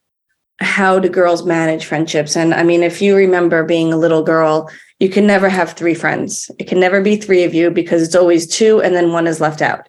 How 0.59 0.99
do 0.99 1.09
girls 1.09 1.45
manage 1.45 1.85
friendships? 1.85 2.35
And 2.35 2.53
I 2.53 2.63
mean, 2.63 2.83
if 2.83 3.01
you 3.01 3.15
remember 3.15 3.63
being 3.63 3.91
a 3.91 3.97
little 3.97 4.23
girl, 4.23 4.69
you 4.99 5.09
can 5.09 5.27
never 5.27 5.49
have 5.49 5.73
three 5.73 5.93
friends. 5.93 6.49
It 6.59 6.67
can 6.67 6.79
never 6.79 7.01
be 7.01 7.15
three 7.15 7.43
of 7.43 7.53
you 7.53 7.69
because 7.71 8.01
it's 8.01 8.15
always 8.15 8.47
two 8.47 8.81
and 8.81 8.95
then 8.95 9.11
one 9.11 9.27
is 9.27 9.41
left 9.41 9.61
out. 9.61 9.87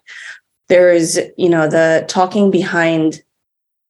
There 0.67 0.91
is, 0.91 1.19
you 1.37 1.49
know, 1.49 1.67
the 1.67 2.05
talking 2.07 2.51
behind 2.51 3.21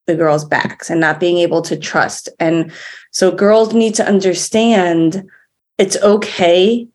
the 0.09 0.15
girls' 0.15 0.43
backs 0.43 0.89
and 0.89 0.99
not 0.99 1.19
being 1.19 1.37
able 1.37 1.61
to 1.61 1.77
trust. 1.77 2.27
And 2.39 2.71
so 3.11 3.31
girls 3.31 3.73
need 3.73 3.95
to 3.95 4.07
understand 4.07 5.23
it's 5.77 5.95
okay 5.97 6.87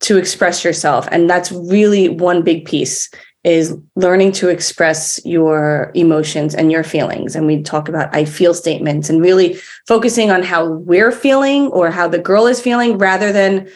to 0.00 0.16
express 0.16 0.64
yourself. 0.64 1.06
And 1.12 1.28
that's 1.28 1.52
really 1.52 2.08
one 2.08 2.42
big 2.42 2.64
piece 2.64 3.10
is 3.44 3.76
learning 3.96 4.32
to 4.32 4.48
express 4.48 5.20
your 5.24 5.92
emotions 5.94 6.54
and 6.54 6.70
your 6.70 6.84
feelings. 6.84 7.34
And 7.34 7.46
we 7.46 7.62
talk 7.62 7.88
about 7.88 8.14
I 8.14 8.24
feel 8.24 8.52
statements 8.52 9.08
and 9.08 9.22
really 9.22 9.54
focusing 9.86 10.30
on 10.30 10.42
how 10.42 10.66
we're 10.66 11.12
feeling 11.12 11.68
or 11.68 11.90
how 11.90 12.08
the 12.08 12.18
girl 12.18 12.46
is 12.46 12.60
feeling 12.60 12.98
rather 12.98 13.32
than 13.32 13.68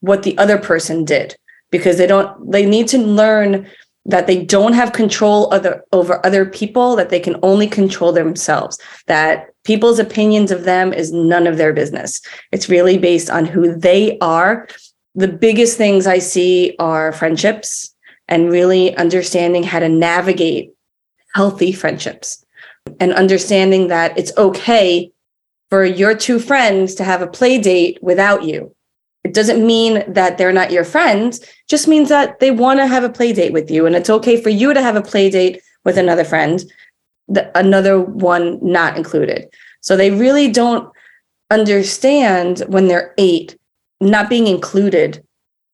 what 0.00 0.22
the 0.24 0.36
other 0.38 0.58
person 0.58 1.04
did 1.04 1.36
because 1.70 1.98
they 1.98 2.06
don't 2.06 2.50
they 2.50 2.66
need 2.66 2.88
to 2.88 2.98
learn 2.98 3.68
that 4.04 4.26
they 4.26 4.44
don't 4.44 4.72
have 4.72 4.92
control 4.92 5.52
other, 5.52 5.84
over 5.92 6.24
other 6.26 6.44
people, 6.44 6.96
that 6.96 7.10
they 7.10 7.20
can 7.20 7.36
only 7.42 7.66
control 7.66 8.12
themselves, 8.12 8.78
that 9.06 9.50
people's 9.64 9.98
opinions 9.98 10.50
of 10.50 10.64
them 10.64 10.92
is 10.92 11.12
none 11.12 11.46
of 11.46 11.56
their 11.56 11.72
business. 11.72 12.20
It's 12.50 12.68
really 12.68 12.98
based 12.98 13.30
on 13.30 13.46
who 13.46 13.74
they 13.76 14.18
are. 14.18 14.66
The 15.14 15.28
biggest 15.28 15.76
things 15.76 16.06
I 16.06 16.18
see 16.18 16.74
are 16.78 17.12
friendships 17.12 17.94
and 18.28 18.50
really 18.50 18.96
understanding 18.96 19.62
how 19.62 19.78
to 19.78 19.88
navigate 19.88 20.72
healthy 21.34 21.72
friendships 21.72 22.44
and 22.98 23.12
understanding 23.12 23.88
that 23.88 24.16
it's 24.18 24.36
okay 24.36 25.12
for 25.70 25.84
your 25.84 26.14
two 26.14 26.38
friends 26.38 26.94
to 26.96 27.04
have 27.04 27.22
a 27.22 27.26
play 27.26 27.58
date 27.58 27.98
without 28.02 28.42
you 28.42 28.74
it 29.24 29.34
doesn't 29.34 29.64
mean 29.64 30.02
that 30.12 30.36
they're 30.36 30.52
not 30.52 30.72
your 30.72 30.84
friends, 30.84 31.44
just 31.68 31.86
means 31.86 32.08
that 32.08 32.40
they 32.40 32.50
want 32.50 32.80
to 32.80 32.86
have 32.86 33.04
a 33.04 33.08
play 33.08 33.32
date 33.32 33.52
with 33.52 33.70
you. 33.70 33.86
And 33.86 33.94
it's 33.94 34.10
okay 34.10 34.40
for 34.40 34.50
you 34.50 34.74
to 34.74 34.82
have 34.82 34.96
a 34.96 35.02
play 35.02 35.30
date 35.30 35.62
with 35.84 35.96
another 35.96 36.24
friend, 36.24 36.62
the, 37.28 37.56
another 37.58 38.00
one 38.00 38.58
not 38.62 38.96
included. 38.96 39.48
So 39.80 39.96
they 39.96 40.10
really 40.10 40.50
don't 40.50 40.90
understand 41.50 42.60
when 42.68 42.88
they're 42.88 43.14
eight, 43.18 43.56
not 44.00 44.28
being 44.28 44.48
included 44.48 45.24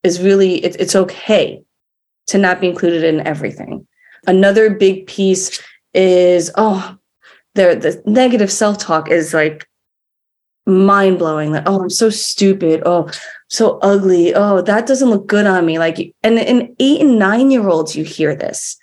is 0.02 0.21
really, 0.21 0.64
it, 0.64 0.76
it's 0.78 0.97
okay 0.97 1.62
to 2.26 2.38
not 2.38 2.61
be 2.61 2.69
included 2.69 3.02
in 3.02 3.26
everything. 3.26 3.87
Another 4.26 4.71
big 4.71 5.07
piece 5.07 5.62
is, 5.95 6.50
oh, 6.57 6.97
the, 7.55 7.75
the 7.75 8.11
negative 8.11 8.52
self 8.52 8.78
talk 8.78 9.11
is 9.11 9.33
like 9.33 9.67
mind 10.67 11.19
blowing. 11.19 11.52
Like, 11.52 11.64
oh, 11.67 11.81
I'm 11.81 11.90
so 11.90 12.11
stupid. 12.11 12.83
Oh, 12.85 13.11
so 13.49 13.78
ugly. 13.78 14.35
Oh, 14.35 14.61
that 14.62 14.87
doesn't 14.87 15.11
look 15.11 15.26
good 15.26 15.47
on 15.47 15.67
me. 15.67 15.78
Like, 15.78 16.14
and 16.23 16.38
in 16.38 16.75
eight 16.78 17.00
and 17.00 17.19
nine 17.19 17.50
year 17.50 17.69
olds, 17.69 17.97
you 17.97 18.05
hear 18.05 18.35
this. 18.35 18.76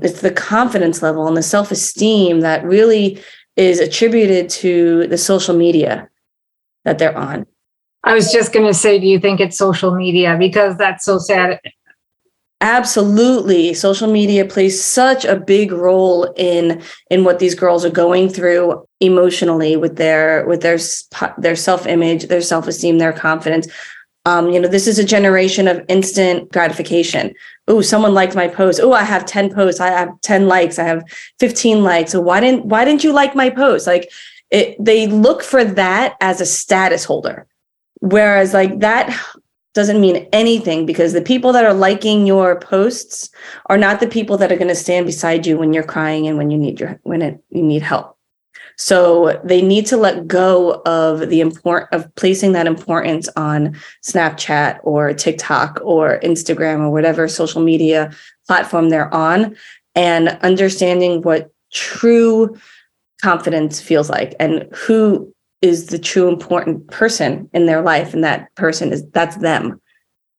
It's 0.00 0.20
the 0.20 0.30
confidence 0.30 1.02
level 1.02 1.26
and 1.26 1.36
the 1.36 1.42
self 1.42 1.70
esteem 1.70 2.40
that 2.40 2.64
really 2.64 3.20
is 3.56 3.80
attributed 3.80 4.50
to 4.50 5.06
the 5.08 5.18
social 5.18 5.56
media 5.56 6.08
that 6.84 6.98
they're 6.98 7.16
on. 7.16 7.46
I 8.04 8.14
was 8.14 8.30
just 8.30 8.52
going 8.52 8.66
to 8.66 8.74
say, 8.74 9.00
do 9.00 9.06
you 9.06 9.18
think 9.18 9.40
it's 9.40 9.58
social 9.58 9.94
media? 9.94 10.36
Because 10.38 10.76
that's 10.76 11.04
so 11.04 11.18
sad. 11.18 11.60
Absolutely. 12.60 13.74
Social 13.74 14.10
media 14.10 14.44
plays 14.44 14.82
such 14.82 15.24
a 15.24 15.36
big 15.36 15.72
role 15.72 16.32
in 16.36 16.82
in 17.10 17.24
what 17.24 17.38
these 17.38 17.54
girls 17.54 17.84
are 17.84 17.90
going 17.90 18.28
through 18.28 18.85
emotionally 19.00 19.76
with 19.76 19.96
their 19.96 20.46
with 20.46 20.62
their 20.62 20.78
their 21.38 21.56
self-image, 21.56 22.28
their 22.28 22.40
self-esteem, 22.40 22.98
their 22.98 23.12
confidence. 23.12 23.68
Um, 24.24 24.50
you 24.50 24.58
know, 24.58 24.66
this 24.68 24.88
is 24.88 24.98
a 24.98 25.04
generation 25.04 25.68
of 25.68 25.84
instant 25.88 26.50
gratification. 26.50 27.32
Oh, 27.68 27.80
someone 27.80 28.12
liked 28.12 28.34
my 28.34 28.48
post. 28.48 28.80
Oh, 28.82 28.92
I 28.92 29.04
have 29.04 29.24
10 29.24 29.54
posts. 29.54 29.80
I 29.80 29.88
have 29.88 30.20
10 30.22 30.48
likes. 30.48 30.80
I 30.80 30.84
have 30.84 31.04
15 31.38 31.84
likes. 31.84 32.10
So 32.10 32.20
why 32.20 32.40
didn't 32.40 32.66
why 32.66 32.84
didn't 32.84 33.04
you 33.04 33.12
like 33.12 33.36
my 33.36 33.50
post? 33.50 33.86
Like 33.86 34.10
it, 34.50 34.76
they 34.84 35.06
look 35.06 35.42
for 35.42 35.64
that 35.64 36.16
as 36.20 36.40
a 36.40 36.46
status 36.46 37.04
holder. 37.04 37.46
Whereas 38.00 38.52
like 38.52 38.80
that 38.80 39.16
doesn't 39.74 40.00
mean 40.00 40.26
anything 40.32 40.86
because 40.86 41.12
the 41.12 41.22
people 41.22 41.52
that 41.52 41.64
are 41.64 41.74
liking 41.74 42.26
your 42.26 42.58
posts 42.58 43.30
are 43.66 43.76
not 43.76 44.00
the 44.00 44.08
people 44.08 44.38
that 44.38 44.50
are 44.50 44.56
going 44.56 44.68
to 44.68 44.74
stand 44.74 45.06
beside 45.06 45.46
you 45.46 45.58
when 45.58 45.72
you're 45.72 45.84
crying 45.84 46.26
and 46.26 46.38
when 46.38 46.50
you 46.50 46.58
need 46.58 46.80
your 46.80 46.98
when 47.02 47.22
it, 47.22 47.44
you 47.50 47.62
need 47.62 47.82
help. 47.82 48.15
So 48.76 49.40
they 49.42 49.62
need 49.62 49.86
to 49.86 49.96
let 49.96 50.26
go 50.26 50.82
of 50.84 51.30
the 51.30 51.40
import 51.40 51.88
of 51.92 52.14
placing 52.14 52.52
that 52.52 52.66
importance 52.66 53.28
on 53.36 53.76
Snapchat 54.04 54.80
or 54.82 55.14
TikTok 55.14 55.80
or 55.82 56.20
Instagram 56.20 56.80
or 56.80 56.90
whatever 56.90 57.26
social 57.26 57.62
media 57.62 58.12
platform 58.46 58.90
they're 58.90 59.12
on 59.12 59.56
and 59.94 60.28
understanding 60.42 61.22
what 61.22 61.50
true 61.72 62.56
confidence 63.22 63.80
feels 63.80 64.10
like 64.10 64.34
and 64.38 64.68
who 64.74 65.32
is 65.62 65.86
the 65.86 65.98
true 65.98 66.28
important 66.28 66.86
person 66.88 67.48
in 67.54 67.64
their 67.64 67.80
life. 67.80 68.12
And 68.12 68.22
that 68.24 68.54
person 68.56 68.92
is 68.92 69.08
that's 69.10 69.36
them 69.36 69.80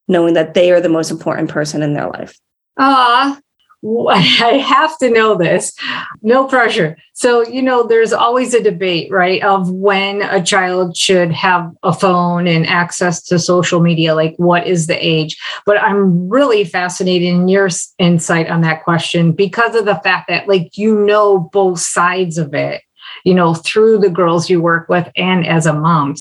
knowing 0.08 0.36
that 0.36 0.53
they 0.53 0.72
are 0.72 0.79
the 0.79 0.89
most 0.89 1.10
important 1.10 1.50
person 1.50 1.82
in 1.82 1.94
their 1.94 2.08
life. 2.08 2.38
Ah 2.77 3.39
I 4.10 4.58
have 4.58 4.98
to 5.00 5.10
know 5.10 5.36
this. 5.36 5.74
No 6.22 6.46
pressure. 6.46 6.98
So, 7.14 7.48
you 7.48 7.62
know, 7.62 7.86
there's 7.86 8.14
always 8.14 8.54
a 8.54 8.62
debate, 8.62 9.12
right, 9.12 9.42
of 9.44 9.72
when 9.72 10.22
a 10.24 10.44
child 10.44 10.96
should 10.96 11.32
have 11.32 11.72
a 11.84 11.94
phone 11.94 12.48
and 12.48 12.66
access 12.68 13.22
to 13.24 13.40
social 13.40 13.80
media, 13.80 14.16
like 14.16 14.36
what 14.38 14.68
is 14.68 14.88
the 14.88 15.06
age? 15.06 15.38
But 15.66 15.82
I'm 15.82 16.30
really 16.30 16.64
fascinated 16.64 17.28
in 17.28 17.48
your 17.48 17.70
insight 18.00 18.50
on 18.50 18.62
that 18.62 18.84
question 18.84 19.32
because 19.32 19.76
of 19.76 19.86
the 19.86 19.96
fact 19.96 20.28
that, 20.30 20.48
like, 20.48 20.78
you 20.78 20.96
know, 21.06 21.40
both 21.40 21.80
sides 21.80 22.38
of 22.38 22.54
it, 22.54 22.82
you 23.24 23.34
know, 23.34 23.54
through 23.54 24.00
the 24.00 24.10
girls 24.10 24.50
you 24.50 24.62
work 24.62 24.90
with 24.90 25.10
and 25.16 25.46
as 25.46 25.66
a 25.66 25.74
mom. 25.74 26.16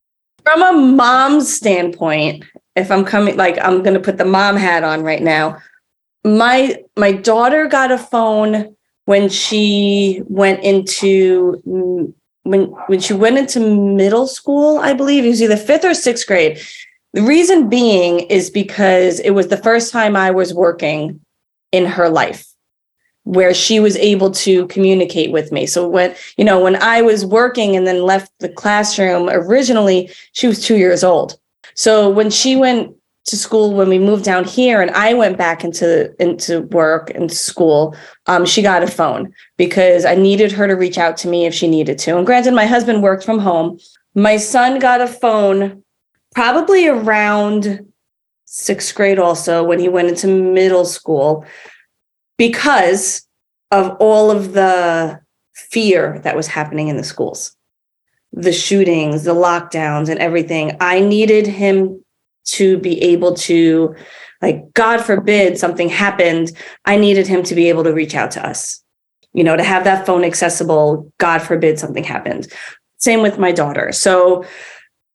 From 0.44 0.62
a 0.62 0.72
mom's 0.72 1.52
standpoint, 1.52 2.44
if 2.76 2.90
I'm 2.90 3.04
coming, 3.04 3.36
like, 3.36 3.58
I'm 3.60 3.82
going 3.82 3.94
to 3.94 4.00
put 4.00 4.18
the 4.18 4.24
mom 4.24 4.56
hat 4.56 4.84
on 4.84 5.02
right 5.02 5.22
now 5.22 5.58
my 6.26 6.82
my 6.96 7.12
daughter 7.12 7.66
got 7.66 7.92
a 7.92 7.98
phone 7.98 8.74
when 9.04 9.28
she 9.28 10.22
went 10.26 10.62
into 10.64 11.62
when 12.42 12.64
when 12.88 13.00
she 13.00 13.14
went 13.14 13.38
into 13.38 13.60
middle 13.60 14.26
school 14.26 14.78
i 14.78 14.92
believe. 14.92 15.24
It 15.24 15.28
was 15.28 15.42
either 15.42 15.56
fifth 15.56 15.84
or 15.84 15.94
sixth 15.94 16.26
grade. 16.26 16.60
The 17.12 17.22
reason 17.22 17.68
being 17.68 18.20
is 18.20 18.50
because 18.50 19.20
it 19.20 19.30
was 19.30 19.48
the 19.48 19.56
first 19.56 19.92
time 19.92 20.16
i 20.16 20.30
was 20.30 20.52
working 20.52 21.20
in 21.72 21.86
her 21.86 22.08
life 22.08 22.46
where 23.22 23.54
she 23.54 23.80
was 23.80 23.96
able 23.96 24.30
to 24.30 24.68
communicate 24.68 25.32
with 25.32 25.50
me. 25.50 25.66
So 25.66 25.88
when 25.88 26.14
you 26.36 26.44
know 26.44 26.60
when 26.60 26.76
i 26.82 27.02
was 27.02 27.24
working 27.24 27.76
and 27.76 27.86
then 27.86 28.02
left 28.02 28.32
the 28.40 28.48
classroom 28.48 29.28
originally 29.30 30.10
she 30.32 30.48
was 30.48 30.64
two 30.64 30.76
years 30.76 31.04
old. 31.04 31.38
So 31.74 32.10
when 32.10 32.30
she 32.30 32.56
went 32.56 32.96
to 33.26 33.36
school 33.36 33.74
when 33.74 33.88
we 33.88 33.98
moved 33.98 34.24
down 34.24 34.44
here 34.44 34.80
and 34.80 34.90
I 34.92 35.12
went 35.12 35.36
back 35.36 35.64
into 35.64 36.14
into 36.22 36.62
work 36.62 37.10
and 37.10 37.30
school, 37.30 37.96
um, 38.26 38.46
she 38.46 38.62
got 38.62 38.82
a 38.82 38.86
phone 38.86 39.32
because 39.56 40.04
I 40.04 40.14
needed 40.14 40.52
her 40.52 40.66
to 40.66 40.74
reach 40.74 40.96
out 40.96 41.16
to 41.18 41.28
me 41.28 41.44
if 41.44 41.52
she 41.52 41.68
needed 41.68 41.98
to. 41.98 42.16
And 42.16 42.24
granted, 42.24 42.54
my 42.54 42.66
husband 42.66 43.02
worked 43.02 43.24
from 43.24 43.40
home. 43.40 43.78
My 44.14 44.36
son 44.36 44.78
got 44.78 45.00
a 45.00 45.08
phone 45.08 45.82
probably 46.34 46.86
around 46.86 47.84
sixth 48.44 48.94
grade 48.94 49.18
also 49.18 49.64
when 49.64 49.80
he 49.80 49.88
went 49.88 50.08
into 50.08 50.28
middle 50.28 50.84
school 50.84 51.44
because 52.38 53.26
of 53.72 53.96
all 53.98 54.30
of 54.30 54.52
the 54.52 55.18
fear 55.54 56.20
that 56.20 56.36
was 56.36 56.46
happening 56.46 56.88
in 56.88 56.96
the 56.96 57.02
schools 57.02 57.56
the 58.32 58.52
shootings 58.52 59.24
the 59.24 59.34
lockdowns 59.34 60.08
and 60.08 60.20
everything 60.20 60.76
i 60.80 61.00
needed 61.00 61.46
him 61.46 62.00
to 62.46 62.78
be 62.78 63.00
able 63.02 63.34
to 63.34 63.94
like 64.42 64.62
god 64.74 65.00
forbid 65.00 65.58
something 65.58 65.88
happened 65.88 66.52
i 66.84 66.96
needed 66.96 67.26
him 67.26 67.42
to 67.42 67.54
be 67.54 67.68
able 67.68 67.84
to 67.84 67.92
reach 67.92 68.14
out 68.14 68.30
to 68.30 68.46
us 68.46 68.82
you 69.32 69.44
know 69.44 69.56
to 69.56 69.62
have 69.62 69.84
that 69.84 70.06
phone 70.06 70.24
accessible 70.24 71.12
god 71.18 71.40
forbid 71.40 71.78
something 71.78 72.04
happened 72.04 72.48
same 72.98 73.22
with 73.22 73.38
my 73.38 73.52
daughter. 73.52 73.92
So 73.92 74.44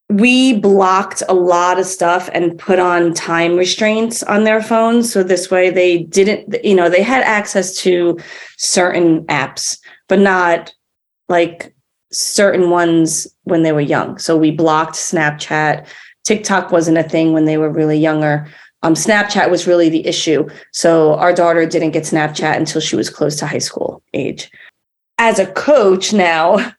we 0.09 0.59
blocked 0.59 1.23
a 1.29 1.33
lot 1.33 1.79
of 1.79 1.85
stuff 1.85 2.29
and 2.33 2.57
put 2.59 2.79
on 2.79 3.13
time 3.13 3.55
restraints 3.55 4.23
on 4.23 4.43
their 4.43 4.61
phones. 4.61 5.11
So 5.11 5.23
this 5.23 5.49
way 5.49 5.69
they 5.69 6.03
didn't, 6.03 6.63
you 6.63 6.75
know, 6.75 6.89
they 6.89 7.01
had 7.01 7.23
access 7.23 7.77
to 7.77 8.19
certain 8.57 9.25
apps, 9.27 9.79
but 10.09 10.19
not 10.19 10.73
like 11.29 11.73
certain 12.11 12.69
ones 12.69 13.27
when 13.43 13.63
they 13.63 13.71
were 13.71 13.79
young. 13.81 14.17
So 14.17 14.37
we 14.37 14.51
blocked 14.51 14.95
Snapchat. 14.95 15.87
TikTok 16.23 16.71
wasn't 16.71 16.97
a 16.97 17.03
thing 17.03 17.33
when 17.33 17.45
they 17.45 17.57
were 17.57 17.69
really 17.69 17.97
younger. 17.97 18.47
Um, 18.83 18.93
Snapchat 18.93 19.49
was 19.49 19.67
really 19.67 19.89
the 19.89 20.05
issue. 20.07 20.47
So 20.71 21.15
our 21.15 21.33
daughter 21.33 21.65
didn't 21.65 21.91
get 21.91 22.03
Snapchat 22.03 22.57
until 22.57 22.81
she 22.81 22.95
was 22.95 23.09
close 23.09 23.35
to 23.37 23.47
high 23.47 23.59
school 23.59 24.01
age. 24.13 24.49
As 25.17 25.37
a 25.37 25.45
coach 25.45 26.13
now, 26.13 26.73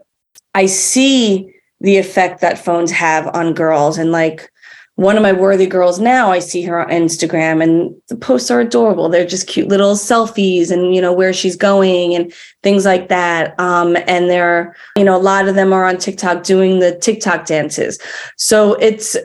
I 0.54 0.66
see 0.66 1.52
the 1.80 1.98
effect 1.98 2.40
that 2.40 2.58
phones 2.58 2.90
have 2.90 3.28
on 3.34 3.54
girls. 3.54 3.98
And 3.98 4.10
like 4.10 4.50
one 4.96 5.16
of 5.16 5.22
my 5.22 5.32
worthy 5.32 5.66
girls 5.66 5.98
now, 6.00 6.30
I 6.30 6.40
see 6.40 6.62
her 6.62 6.80
on 6.80 6.90
Instagram 6.90 7.62
and 7.62 7.94
the 8.08 8.16
posts 8.16 8.50
are 8.50 8.60
adorable. 8.60 9.08
They're 9.08 9.26
just 9.26 9.46
cute 9.46 9.68
little 9.68 9.94
selfies 9.94 10.70
and, 10.70 10.94
you 10.94 11.00
know, 11.00 11.12
where 11.12 11.32
she's 11.32 11.56
going 11.56 12.14
and 12.14 12.32
things 12.62 12.84
like 12.84 13.08
that. 13.08 13.58
Um, 13.58 13.96
and 14.06 14.28
they're, 14.28 14.76
you 14.96 15.04
know, 15.04 15.16
a 15.16 15.18
lot 15.18 15.48
of 15.48 15.54
them 15.54 15.72
are 15.72 15.86
on 15.86 15.98
TikTok 15.98 16.42
doing 16.42 16.80
the 16.80 16.96
TikTok 16.98 17.46
dances. 17.46 17.98
So 18.36 18.74
it's, 18.74 19.16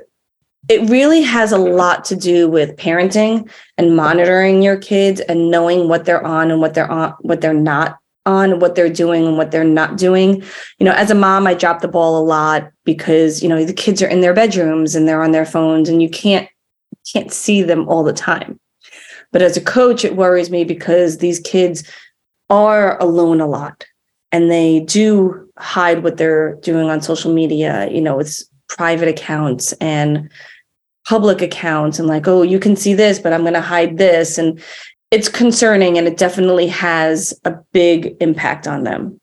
it 0.70 0.90
really 0.90 1.22
has 1.22 1.52
a 1.52 1.58
lot 1.58 2.04
to 2.06 2.16
do 2.16 2.50
with 2.50 2.76
parenting 2.76 3.50
and 3.78 3.96
monitoring 3.96 4.62
your 4.62 4.78
kids 4.78 5.22
and 5.22 5.50
knowing 5.50 5.88
what 5.88 6.06
they're 6.06 6.26
on 6.26 6.52
and 6.52 6.60
what 6.62 6.74
they're 6.74 6.92
on, 6.92 7.14
what 7.22 7.42
they're 7.42 7.54
not 7.54 7.98
on 8.28 8.60
what 8.60 8.76
they're 8.76 8.90
doing 8.90 9.26
and 9.26 9.38
what 9.38 9.52
they're 9.52 9.64
not 9.64 9.98
doing. 9.98 10.44
You 10.80 10.86
know, 10.86 10.92
as 10.92 11.10
a 11.10 11.16
mom, 11.16 11.48
I 11.48 11.54
drop 11.54 11.80
the 11.80 11.88
ball 11.88 12.20
a 12.20 12.24
lot 12.24 12.70
because, 12.84 13.42
you 13.42 13.48
know, 13.48 13.64
the 13.64 13.74
kids 13.74 14.02
are 14.04 14.08
in 14.08 14.20
their 14.20 14.34
bedrooms 14.34 14.94
and 14.94 15.08
they're 15.08 15.24
on 15.24 15.32
their 15.32 15.46
phones 15.46 15.90
and 15.90 16.02
you 16.02 16.10
can't 16.10 16.48
can't 17.12 17.32
see 17.32 17.64
them 17.64 17.88
all 17.88 18.04
the 18.04 18.12
time. 18.12 18.60
But 19.32 19.42
as 19.42 19.56
a 19.56 19.62
coach, 19.62 20.04
it 20.04 20.18
worries 20.18 20.50
me 20.50 20.66
because 20.66 21.20
these 21.20 21.40
kids 21.40 21.90
are 22.50 23.02
alone 23.02 23.40
a 23.40 23.48
lot 23.48 23.86
and 24.34 24.52
they 24.52 24.82
do 24.82 25.50
hide 25.58 26.04
what 26.04 26.18
they're 26.18 26.56
doing 26.56 26.90
on 26.90 27.02
social 27.02 27.34
media, 27.34 27.90
you 27.90 28.02
know, 28.02 28.18
with 28.18 28.44
private 28.68 29.08
accounts 29.08 29.72
and 29.74 30.30
public 31.08 31.42
accounts 31.42 32.00
and 32.00 32.08
like, 32.08 32.28
oh, 32.28 32.42
you 32.42 32.60
can 32.60 32.76
see 32.76 32.94
this, 32.94 33.18
but 33.18 33.32
I'm 33.32 33.42
going 33.42 33.54
to 33.54 33.62
hide 33.62 33.98
this. 33.98 34.38
And 34.38 34.62
it's 35.10 35.30
concerning 35.30 35.98
and 35.98 36.06
it 36.06 36.18
definitely 36.18 36.68
has 36.68 37.34
a 37.46 37.56
big 37.72 38.18
impact 38.20 38.68
on 38.68 38.84
them. 38.84 39.20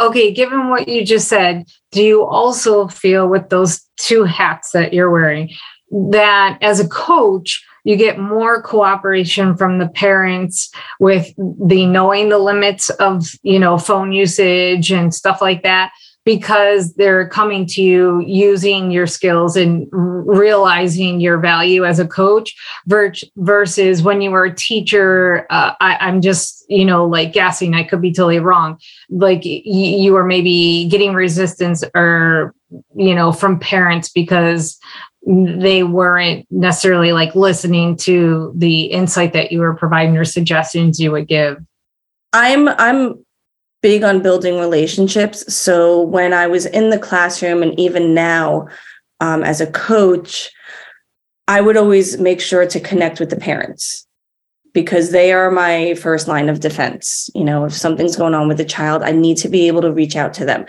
Okay, 0.00 0.32
given 0.32 0.68
what 0.68 0.86
you 0.86 1.04
just 1.04 1.26
said, 1.26 1.64
do 1.90 2.00
you 2.00 2.24
also 2.24 2.86
feel 2.86 3.28
with 3.28 3.48
those 3.48 3.84
two 3.96 4.22
hats 4.22 4.70
that 4.70 4.92
you're 4.92 5.10
wearing 5.10 5.50
that 5.90 6.58
as 6.60 6.78
a 6.78 6.88
coach, 6.88 7.64
you 7.82 7.96
get 7.96 8.20
more 8.20 8.62
cooperation 8.62 9.56
from 9.56 9.78
the 9.78 9.88
parents 9.88 10.70
with 11.00 11.34
the 11.36 11.86
knowing 11.86 12.28
the 12.28 12.38
limits 12.38 12.90
of, 12.90 13.26
you 13.42 13.58
know, 13.58 13.78
phone 13.78 14.12
usage 14.12 14.92
and 14.92 15.12
stuff 15.12 15.40
like 15.40 15.64
that? 15.64 15.90
Because 16.28 16.92
they're 16.92 17.26
coming 17.26 17.64
to 17.64 17.80
you 17.80 18.20
using 18.20 18.90
your 18.90 19.06
skills 19.06 19.56
and 19.56 19.88
realizing 19.90 21.20
your 21.20 21.38
value 21.38 21.86
as 21.86 21.98
a 21.98 22.06
coach 22.06 22.54
versus 22.86 24.02
when 24.02 24.20
you 24.20 24.30
were 24.30 24.44
a 24.44 24.54
teacher 24.54 25.46
uh, 25.48 25.72
I, 25.80 26.06
am 26.06 26.20
just 26.20 26.66
you 26.68 26.84
know 26.84 27.06
like 27.06 27.32
guessing. 27.32 27.72
I 27.72 27.82
could 27.82 28.02
be 28.02 28.12
totally 28.12 28.40
wrong. 28.40 28.78
Like 29.08 29.40
you 29.42 30.12
were 30.12 30.26
maybe 30.26 30.86
getting 30.90 31.14
resistance 31.14 31.82
or 31.94 32.54
you 32.94 33.14
know 33.14 33.32
from 33.32 33.58
parents 33.58 34.10
because 34.10 34.78
they 35.26 35.82
weren't 35.82 36.46
necessarily 36.50 37.12
like 37.12 37.34
listening 37.34 37.96
to 38.08 38.52
the 38.54 38.82
insight 38.82 39.32
that 39.32 39.50
you 39.50 39.60
were 39.60 39.74
providing 39.74 40.18
or 40.18 40.26
suggestions 40.26 41.00
you 41.00 41.10
would 41.10 41.26
give. 41.26 41.56
I'm 42.34 42.68
i'm 42.68 43.24
big 43.82 44.02
on 44.02 44.22
building 44.22 44.58
relationships. 44.58 45.52
So 45.54 46.02
when 46.02 46.32
I 46.32 46.46
was 46.46 46.66
in 46.66 46.90
the 46.90 46.98
classroom 46.98 47.62
and 47.62 47.78
even 47.78 48.14
now 48.14 48.68
um, 49.20 49.42
as 49.44 49.60
a 49.60 49.70
coach, 49.70 50.50
I 51.46 51.60
would 51.60 51.76
always 51.76 52.18
make 52.18 52.40
sure 52.40 52.66
to 52.66 52.80
connect 52.80 53.20
with 53.20 53.30
the 53.30 53.36
parents 53.36 54.06
because 54.74 55.10
they 55.10 55.32
are 55.32 55.50
my 55.50 55.94
first 55.94 56.28
line 56.28 56.48
of 56.48 56.60
defense. 56.60 57.30
You 57.34 57.44
know, 57.44 57.64
if 57.64 57.72
something's 57.72 58.16
going 58.16 58.34
on 58.34 58.48
with 58.48 58.58
the 58.58 58.64
child, 58.64 59.02
I 59.02 59.12
need 59.12 59.36
to 59.38 59.48
be 59.48 59.66
able 59.66 59.80
to 59.82 59.92
reach 59.92 60.16
out 60.16 60.34
to 60.34 60.44
them. 60.44 60.66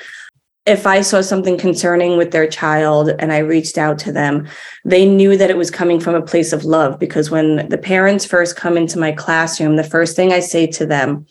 If 0.65 0.86
I 0.86 1.02
saw 1.02 1.22
something 1.22 1.58
concerning 1.58 2.15
with 2.15 2.32
their 2.32 2.48
child 2.48 3.10
and 3.19 3.34
I 3.34 3.39
reached 3.39 3.78
out 3.78 3.98
to 4.00 4.12
them, 4.12 4.48
they 4.86 5.06
knew 5.06 5.36
that 5.36 5.50
it 5.50 5.58
was 5.58 5.72
coming 5.72 6.00
from 6.00 6.15
a 6.15 6.22
place 6.22 6.54
of 6.54 6.63
love 6.63 7.00
because 7.00 7.32
when 7.32 7.67
the 7.69 7.78
parents 7.78 8.24
first 8.24 8.56
come 8.56 8.78
into 8.78 9.00
my 9.00 9.12
classroom, 9.12 9.78
the 9.78 9.84
first 9.84 10.15
thing 10.15 10.32
I 10.32 10.39
say 10.39 10.67
to 10.67 10.86
them 10.86 11.26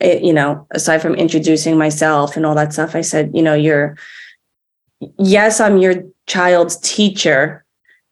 it, 0.00 0.22
you 0.22 0.32
know, 0.32 0.66
aside 0.72 1.00
from 1.00 1.14
introducing 1.14 1.78
myself 1.78 2.36
and 2.36 2.44
all 2.44 2.54
that 2.54 2.72
stuff, 2.72 2.94
I 2.94 3.02
said, 3.02 3.30
you 3.34 3.42
know, 3.42 3.54
you're, 3.54 3.96
yes, 5.18 5.60
I'm 5.60 5.78
your 5.78 6.04
child's 6.26 6.76
teacher, 6.78 7.64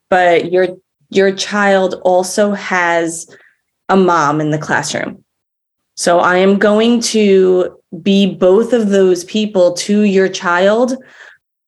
but 0.09 0.53
your 0.53 0.69
your 1.11 1.35
child 1.35 2.01
also 2.05 2.53
has 2.53 3.27
a 3.89 3.97
mom 3.97 4.41
in 4.41 4.51
the 4.51 4.59
classroom. 4.59 5.25
So 5.97 6.21
I 6.21 6.37
am 6.37 6.59
going 6.59 7.01
to 7.01 7.77
be 8.03 8.33
both 8.35 8.73
of 8.73 8.91
those 8.91 9.25
people 9.25 9.73
to 9.75 10.03
your 10.03 10.29
child. 10.29 10.97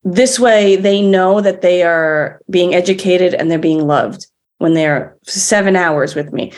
This 0.04 0.38
way 0.38 0.76
they 0.76 1.02
know 1.02 1.40
that 1.40 1.60
they 1.60 1.82
are 1.82 2.40
being 2.48 2.74
educated 2.74 3.34
and 3.34 3.50
they're 3.50 3.58
being 3.58 3.86
loved 3.86 4.26
when 4.58 4.74
they're 4.74 5.16
7 5.24 5.74
hours 5.74 6.14
with 6.14 6.32
me 6.32 6.52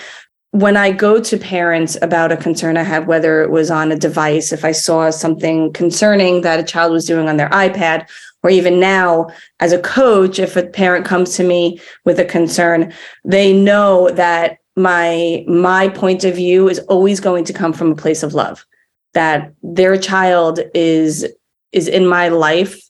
when 0.54 0.76
I 0.76 0.92
go 0.92 1.18
to 1.18 1.36
parents 1.36 1.98
about 2.00 2.30
a 2.30 2.36
concern 2.36 2.76
I 2.76 2.84
have, 2.84 3.08
whether 3.08 3.42
it 3.42 3.50
was 3.50 3.72
on 3.72 3.90
a 3.90 3.98
device, 3.98 4.52
if 4.52 4.64
I 4.64 4.70
saw 4.70 5.10
something 5.10 5.72
concerning 5.72 6.42
that 6.42 6.60
a 6.60 6.62
child 6.62 6.92
was 6.92 7.06
doing 7.06 7.28
on 7.28 7.38
their 7.38 7.48
iPad, 7.48 8.08
or 8.44 8.50
even 8.50 8.78
now 8.78 9.26
as 9.58 9.72
a 9.72 9.80
coach, 9.80 10.38
if 10.38 10.54
a 10.54 10.64
parent 10.64 11.04
comes 11.04 11.34
to 11.34 11.42
me 11.42 11.80
with 12.04 12.20
a 12.20 12.24
concern, 12.24 12.92
they 13.24 13.52
know 13.52 14.10
that 14.10 14.58
my 14.76 15.44
my 15.48 15.88
point 15.88 16.22
of 16.22 16.36
view 16.36 16.68
is 16.68 16.78
always 16.88 17.18
going 17.18 17.44
to 17.46 17.52
come 17.52 17.72
from 17.72 17.90
a 17.90 17.96
place 17.96 18.22
of 18.22 18.32
love, 18.32 18.64
that 19.12 19.52
their 19.64 19.98
child 19.98 20.60
is 20.72 21.26
is 21.72 21.88
in 21.88 22.06
my 22.06 22.28
life 22.28 22.80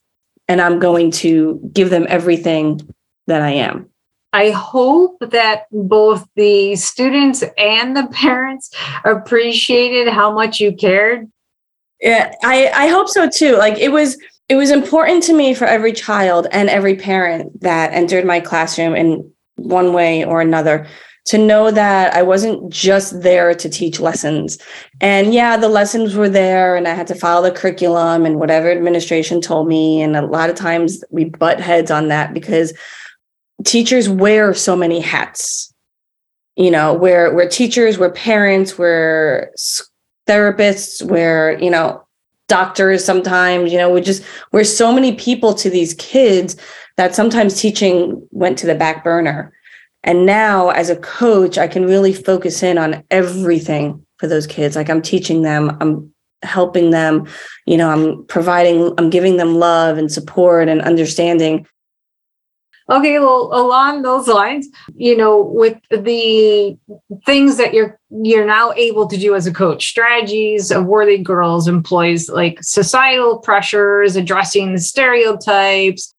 and 0.49 0.61
I'm 0.61 0.79
going 0.79 1.11
to 1.13 1.59
give 1.73 1.89
them 1.89 2.05
everything 2.11 2.87
that 3.27 3.41
I 3.41 3.53
am. 3.53 3.89
I 4.35 4.51
hope 4.51 5.17
that 5.21 5.67
both 5.71 6.27
the 6.35 6.75
students 6.75 7.45
and 7.57 7.97
the 7.97 8.09
parents 8.09 8.73
appreciated 9.05 10.13
how 10.13 10.35
much 10.35 10.59
you 10.59 10.75
cared. 10.75 11.31
Yeah, 12.01 12.35
I, 12.43 12.69
I 12.75 12.89
hope 12.89 13.09
so 13.09 13.31
too. 13.31 13.57
Like 13.57 13.79
it 13.79 13.93
was 13.93 14.19
it 14.49 14.57
was 14.57 14.73
important 14.73 15.23
to 15.25 15.33
me 15.33 15.55
for 15.55 15.67
every 15.67 15.93
child 15.93 16.49
and 16.51 16.69
every 16.69 16.97
parent 16.97 17.61
that 17.61 17.93
entered 17.93 18.27
my 18.27 18.41
classroom 18.41 18.97
in 18.97 19.31
one 19.55 19.93
way 19.93 20.25
or 20.25 20.41
another 20.41 20.89
to 21.27 21.39
know 21.39 21.71
that 21.71 22.13
I 22.13 22.23
wasn't 22.23 22.71
just 22.71 23.23
there 23.23 23.55
to 23.55 23.69
teach 23.69 24.01
lessons. 24.01 24.59
And 25.01 25.33
yeah, 25.33 25.57
the 25.57 25.69
lessons 25.69 26.17
were 26.17 26.29
there 26.29 26.75
and 26.75 26.89
I 26.89 26.95
had 26.95 27.07
to 27.07 27.15
follow 27.15 27.49
the 27.49 27.55
curriculum 27.55 28.27
and 28.27 28.41
whatever 28.41 28.71
administration 28.71 29.41
told 29.41 29.69
me. 29.69 30.03
And 30.03 30.17
a 30.17 30.27
lot 30.27 30.51
of 30.51 30.57
times 30.57 31.05
we 31.11 31.27
butt 31.27 31.61
heads 31.61 31.93
on 31.93 32.09
that 32.09 32.35
because 32.35 32.75
teachers 33.65 34.09
wear 34.09 34.55
so 34.55 34.75
many 34.75 35.01
hats 35.01 35.73
you 36.57 36.71
know 36.71 36.93
where 36.93 37.35
we're 37.35 37.49
teachers 37.49 37.99
we're 37.99 38.11
parents 38.11 38.79
we're 38.79 39.51
therapists 40.27 41.03
we're 41.03 41.59
you 41.59 41.71
know 41.71 42.05
doctors 42.49 43.05
sometimes 43.05 43.73
you 43.73 43.79
know 43.79 43.91
we 43.91 44.01
just 44.01 44.23
we're 44.53 44.65
so 44.65 44.93
many 44.93 45.15
people 45.15 45.55
to 45.55 45.71
these 45.71 45.95
kids 45.95 46.57
that 46.97 47.15
sometimes 47.15 47.61
teaching 47.61 48.27
went 48.31 48.59
to 48.59 48.67
the 48.67 48.75
back 48.75 49.03
burner. 49.03 49.53
And 50.05 50.27
now 50.27 50.69
as 50.71 50.91
a 50.91 50.97
coach 50.97 51.57
i 51.57 51.67
can 51.67 51.87
really 51.87 52.13
focus 52.13 52.63
in 52.63 52.77
on 52.79 53.03
everything 53.11 54.05
for 54.19 54.27
those 54.27 54.47
kids. 54.47 54.77
Like 54.77 54.91
i'm 54.91 55.03
teaching 55.03 55.43
them 55.43 55.77
i'm 55.81 56.13
helping 56.43 56.91
them 56.91 57.27
you 57.67 57.77
know 57.79 57.89
i'm 57.89 58.27
providing 58.27 58.93
i'm 58.99 59.09
giving 59.09 59.39
them 59.39 59.55
love 59.55 59.97
and 59.97 60.13
support 60.13 60.69
and 60.69 60.83
understanding 60.83 61.67
Okay, 62.91 63.19
well, 63.19 63.49
along 63.53 64.03
those 64.03 64.29
lines, 64.29 64.69
you 64.95 65.17
know, 65.17 65.41
with 65.41 65.79
the 65.91 66.77
things 67.25 67.57
that 67.57 67.73
you're 67.73 67.99
you're 68.11 68.45
now 68.45 68.73
able 68.73 69.07
to 69.09 69.17
do 69.17 69.35
as 69.35 69.47
a 69.47 69.53
coach, 69.53 69.89
strategies 69.89 70.71
of 70.71 70.85
worthy 70.85 71.17
girls 71.17 71.67
employs 71.67 72.29
like 72.29 72.63
societal 72.63 73.39
pressures, 73.39 74.17
addressing 74.17 74.73
the 74.73 74.81
stereotypes. 74.81 76.15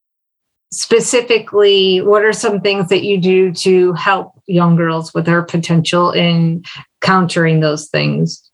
Specifically, 0.72 2.00
what 2.00 2.24
are 2.24 2.32
some 2.32 2.60
things 2.60 2.88
that 2.88 3.04
you 3.04 3.18
do 3.18 3.52
to 3.52 3.92
help 3.92 4.32
young 4.46 4.74
girls 4.74 5.14
with 5.14 5.24
their 5.24 5.42
potential 5.42 6.10
in 6.10 6.64
countering 7.00 7.60
those 7.60 7.88
things? 7.88 8.50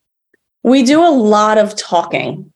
We 0.62 0.83
do 0.83 1.03
a 1.03 1.09
lot 1.09 1.57
of 1.57 1.75
talking 1.77 2.53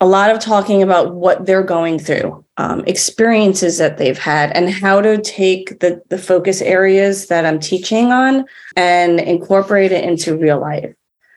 a 0.00 0.06
lot 0.06 0.30
of 0.30 0.38
talking 0.38 0.82
about 0.82 1.14
what 1.14 1.44
they're 1.44 1.62
going 1.62 1.98
through, 1.98 2.44
um, 2.58 2.84
experiences 2.86 3.78
that 3.78 3.98
they've 3.98 4.18
had, 4.18 4.50
and 4.52 4.68
how 4.68 5.00
to 5.00 5.18
take 5.22 5.80
the, 5.80 6.02
the 6.08 6.18
focus 6.18 6.60
areas 6.60 7.28
that 7.28 7.46
I'm 7.46 7.60
teaching 7.60 8.12
on 8.12 8.44
and 8.76 9.20
incorporate 9.20 9.92
it 9.92 10.04
into 10.04 10.36
real 10.36 10.60
life. 10.60 10.92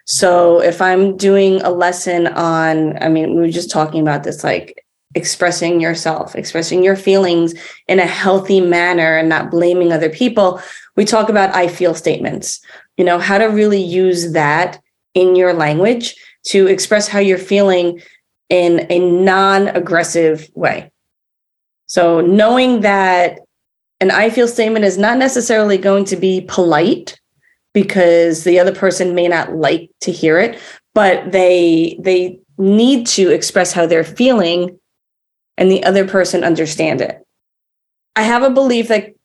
So 0.05 0.61
if 0.61 0.81
I'm 0.81 1.15
doing 1.15 1.61
a 1.61 1.69
lesson 1.69 2.27
on, 2.27 3.01
I 3.01 3.07
mean, 3.07 3.35
we 3.35 3.41
were 3.41 3.51
just 3.51 3.69
talking 3.69 4.01
about 4.01 4.23
this 4.23 4.43
like 4.43 4.83
expressing 5.13 5.79
yourself, 5.79 6.35
expressing 6.35 6.83
your 6.83 6.95
feelings 6.95 7.53
in 7.87 7.99
a 7.99 8.05
healthy 8.05 8.59
manner 8.59 9.17
and 9.17 9.29
not 9.29 9.51
blaming 9.51 9.91
other 9.91 10.09
people. 10.09 10.61
We 10.95 11.05
talk 11.05 11.29
about 11.29 11.55
I 11.55 11.67
feel 11.67 11.93
statements, 11.93 12.61
you 12.97 13.05
know, 13.05 13.19
how 13.19 13.37
to 13.37 13.45
really 13.45 13.81
use 13.81 14.33
that 14.33 14.81
in 15.13 15.35
your 15.35 15.53
language 15.53 16.15
to 16.47 16.67
express 16.67 17.07
how 17.07 17.19
you're 17.19 17.37
feeling 17.37 18.01
in 18.49 18.87
a 18.89 18.99
non 18.99 19.67
aggressive 19.69 20.49
way. 20.55 20.90
So, 21.91 22.21
knowing 22.21 22.79
that 22.81 23.41
an 23.99 24.11
I 24.11 24.29
feel 24.29 24.47
statement 24.47 24.85
is 24.85 24.97
not 24.97 25.17
necessarily 25.17 25.77
going 25.77 26.05
to 26.05 26.15
be 26.15 26.45
polite 26.47 27.19
because 27.73 28.45
the 28.45 28.61
other 28.61 28.73
person 28.73 29.13
may 29.13 29.27
not 29.27 29.57
like 29.57 29.91
to 29.99 30.11
hear 30.13 30.39
it, 30.39 30.57
but 30.93 31.33
they, 31.33 31.97
they, 31.99 32.39
need 32.57 33.07
to 33.07 33.31
express 33.31 33.73
how 33.73 33.87
they're 33.87 34.03
feeling 34.03 34.79
and 35.57 35.71
the 35.71 35.83
other 35.83 36.07
person 36.07 36.43
understand 36.43 37.01
it. 37.01 37.25
I 38.15 38.21
have 38.21 38.43
a 38.43 38.51
belief 38.51 38.87
that 38.89 39.15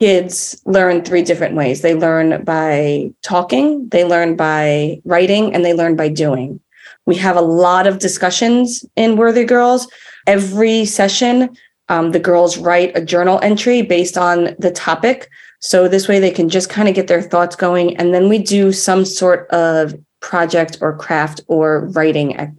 kids 0.00 0.62
learn 0.64 1.04
three 1.04 1.20
different 1.20 1.56
ways. 1.56 1.82
They 1.82 1.94
learn 1.94 2.42
by 2.42 3.10
talking, 3.22 3.86
they 3.90 4.04
learn 4.04 4.34
by 4.34 5.02
writing, 5.04 5.54
and 5.54 5.62
they 5.62 5.74
learn 5.74 5.94
by 5.94 6.08
doing. 6.08 6.58
We 7.04 7.16
have 7.16 7.36
a 7.36 7.42
lot 7.42 7.86
of 7.86 7.98
discussions 7.98 8.82
in 8.96 9.16
Worthy 9.16 9.44
Girls. 9.44 9.86
Every 10.26 10.86
session, 10.86 11.54
um, 11.88 12.12
the 12.12 12.20
girls 12.20 12.58
write 12.58 12.96
a 12.96 13.04
journal 13.04 13.38
entry 13.42 13.82
based 13.82 14.18
on 14.18 14.54
the 14.58 14.70
topic. 14.70 15.28
So 15.60 15.88
this 15.88 16.08
way 16.08 16.18
they 16.18 16.30
can 16.30 16.48
just 16.48 16.68
kind 16.68 16.88
of 16.88 16.94
get 16.94 17.06
their 17.06 17.22
thoughts 17.22 17.56
going. 17.56 17.96
And 17.96 18.12
then 18.12 18.28
we 18.28 18.38
do 18.38 18.72
some 18.72 19.04
sort 19.04 19.48
of 19.50 19.94
project 20.20 20.78
or 20.80 20.96
craft 20.96 21.40
or 21.48 21.86
writing 21.88 22.54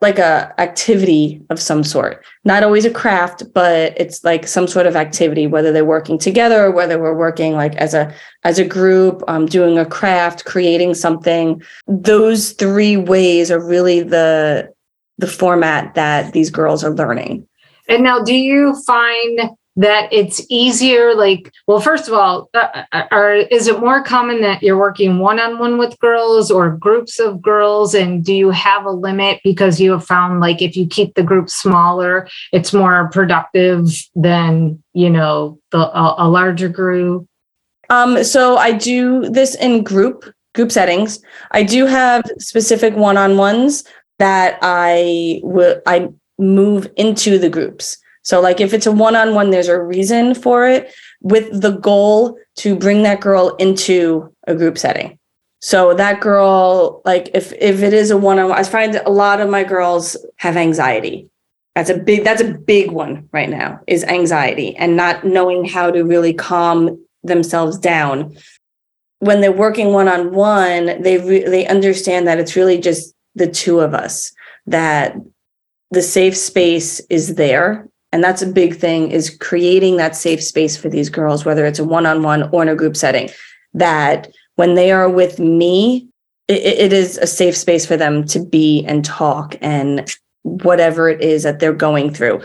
like 0.00 0.18
a 0.18 0.54
activity 0.60 1.42
of 1.50 1.60
some 1.60 1.82
sort 1.82 2.24
not 2.44 2.62
always 2.62 2.84
a 2.84 2.90
craft 2.90 3.42
but 3.52 3.92
it's 3.96 4.22
like 4.24 4.46
some 4.46 4.66
sort 4.66 4.86
of 4.86 4.96
activity 4.96 5.46
whether 5.46 5.72
they're 5.72 5.84
working 5.84 6.18
together 6.18 6.66
or 6.66 6.70
whether 6.70 7.00
we're 7.00 7.16
working 7.16 7.54
like 7.54 7.74
as 7.76 7.94
a 7.94 8.12
as 8.44 8.58
a 8.58 8.64
group 8.64 9.22
um, 9.28 9.46
doing 9.46 9.78
a 9.78 9.86
craft 9.86 10.44
creating 10.44 10.94
something 10.94 11.60
those 11.86 12.52
three 12.52 12.96
ways 12.96 13.50
are 13.50 13.64
really 13.64 14.02
the 14.02 14.72
the 15.18 15.26
format 15.26 15.94
that 15.94 16.32
these 16.32 16.50
girls 16.50 16.84
are 16.84 16.94
learning 16.94 17.46
and 17.88 18.02
now 18.02 18.22
do 18.22 18.34
you 18.34 18.74
find 18.86 19.40
that 19.78 20.12
it's 20.12 20.44
easier 20.50 21.14
like 21.14 21.52
well 21.68 21.80
first 21.80 22.08
of 22.08 22.14
all 22.14 22.50
uh, 22.54 22.84
uh, 22.92 23.04
are 23.12 23.34
is 23.34 23.68
it 23.68 23.78
more 23.78 24.02
common 24.02 24.40
that 24.40 24.60
you're 24.60 24.76
working 24.76 25.20
one-on-one 25.20 25.78
with 25.78 25.98
girls 26.00 26.50
or 26.50 26.76
groups 26.76 27.20
of 27.20 27.40
girls? 27.40 27.94
And 27.94 28.24
do 28.24 28.34
you 28.34 28.50
have 28.50 28.84
a 28.84 28.90
limit 28.90 29.40
because 29.44 29.80
you 29.80 29.92
have 29.92 30.04
found 30.04 30.40
like 30.40 30.60
if 30.60 30.76
you 30.76 30.86
keep 30.86 31.14
the 31.14 31.22
group 31.22 31.48
smaller 31.48 32.28
it's 32.52 32.72
more 32.72 33.08
productive 33.10 33.88
than 34.16 34.82
you 34.94 35.08
know 35.08 35.60
the 35.70 35.78
a, 35.78 36.26
a 36.26 36.28
larger 36.28 36.68
group? 36.68 37.26
Um 37.88 38.24
so 38.24 38.56
i 38.56 38.72
do 38.72 39.30
this 39.30 39.54
in 39.54 39.84
group 39.84 40.24
group 40.54 40.72
settings. 40.72 41.20
I 41.52 41.62
do 41.62 41.86
have 41.86 42.24
specific 42.38 42.96
one-on-ones 42.96 43.84
that 44.18 44.58
i 44.60 45.40
will 45.44 45.80
i 45.86 46.08
move 46.38 46.88
into 46.96 47.38
the 47.38 47.50
groups 47.50 47.98
so, 48.28 48.42
like 48.42 48.60
if 48.60 48.74
it's 48.74 48.84
a 48.84 48.92
one 48.92 49.16
on 49.16 49.34
one, 49.34 49.48
there's 49.48 49.68
a 49.68 49.80
reason 49.80 50.34
for 50.34 50.68
it 50.68 50.92
with 51.22 51.62
the 51.62 51.70
goal 51.70 52.36
to 52.56 52.76
bring 52.76 53.02
that 53.04 53.22
girl 53.22 53.56
into 53.56 54.34
a 54.46 54.54
group 54.54 54.76
setting. 54.76 55.18
So 55.60 55.94
that 55.94 56.20
girl, 56.20 57.00
like 57.06 57.30
if 57.32 57.54
if 57.54 57.82
it 57.82 57.94
is 57.94 58.10
a 58.10 58.18
one 58.18 58.38
on 58.38 58.50
one, 58.50 58.58
I 58.58 58.64
find 58.64 58.94
a 58.96 59.08
lot 59.08 59.40
of 59.40 59.48
my 59.48 59.64
girls 59.64 60.14
have 60.36 60.58
anxiety. 60.58 61.30
That's 61.74 61.88
a 61.88 61.96
big 61.96 62.22
that's 62.22 62.42
a 62.42 62.52
big 62.52 62.90
one 62.90 63.30
right 63.32 63.48
now 63.48 63.80
is 63.86 64.04
anxiety 64.04 64.76
and 64.76 64.94
not 64.94 65.24
knowing 65.24 65.64
how 65.64 65.90
to 65.90 66.04
really 66.04 66.34
calm 66.34 67.02
themselves 67.22 67.78
down. 67.78 68.36
When 69.20 69.40
they're 69.40 69.52
working 69.52 69.94
one 69.94 70.06
on 70.06 70.32
one, 70.32 71.00
they 71.00 71.16
re- 71.16 71.48
they 71.48 71.66
understand 71.66 72.28
that 72.28 72.38
it's 72.38 72.56
really 72.56 72.78
just 72.78 73.14
the 73.34 73.46
two 73.46 73.80
of 73.80 73.94
us 73.94 74.32
that 74.66 75.16
the 75.90 76.02
safe 76.02 76.36
space 76.36 77.00
is 77.10 77.34
there. 77.36 77.88
And 78.12 78.24
that's 78.24 78.42
a 78.42 78.46
big 78.46 78.76
thing 78.76 79.10
is 79.10 79.36
creating 79.36 79.96
that 79.98 80.16
safe 80.16 80.42
space 80.42 80.76
for 80.76 80.88
these 80.88 81.10
girls 81.10 81.44
whether 81.44 81.66
it's 81.66 81.78
a 81.78 81.84
one-on-one 81.84 82.48
or 82.52 82.62
in 82.62 82.68
a 82.68 82.74
group 82.74 82.96
setting 82.96 83.28
that 83.74 84.28
when 84.56 84.74
they 84.74 84.90
are 84.90 85.10
with 85.10 85.38
me 85.38 86.08
it, 86.48 86.62
it 86.62 86.92
is 86.92 87.18
a 87.18 87.26
safe 87.26 87.56
space 87.56 87.84
for 87.84 87.96
them 87.96 88.24
to 88.24 88.44
be 88.44 88.84
and 88.86 89.04
talk 89.04 89.56
and 89.60 90.10
whatever 90.42 91.08
it 91.08 91.20
is 91.20 91.42
that 91.42 91.60
they're 91.60 91.72
going 91.72 92.12
through. 92.12 92.42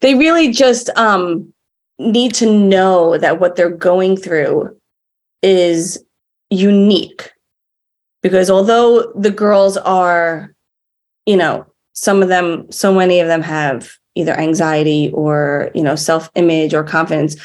They 0.00 0.14
really 0.14 0.52
just 0.52 0.90
um, 0.90 1.52
need 1.98 2.34
to 2.34 2.52
know 2.52 3.18
that 3.18 3.40
what 3.40 3.56
they're 3.56 3.70
going 3.70 4.16
through 4.16 4.76
is 5.42 6.02
unique. 6.50 7.32
Because 8.22 8.50
although 8.50 9.12
the 9.14 9.30
girls 9.30 9.76
are 9.78 10.54
you 11.26 11.36
know 11.36 11.66
some 11.98 12.22
of 12.22 12.28
them 12.28 12.70
so 12.70 12.94
many 12.94 13.18
of 13.18 13.26
them 13.26 13.42
have 13.42 13.90
either 14.14 14.38
anxiety 14.38 15.10
or 15.12 15.70
you 15.74 15.82
know 15.82 15.96
self-image 15.96 16.72
or 16.72 16.84
confidence. 16.84 17.36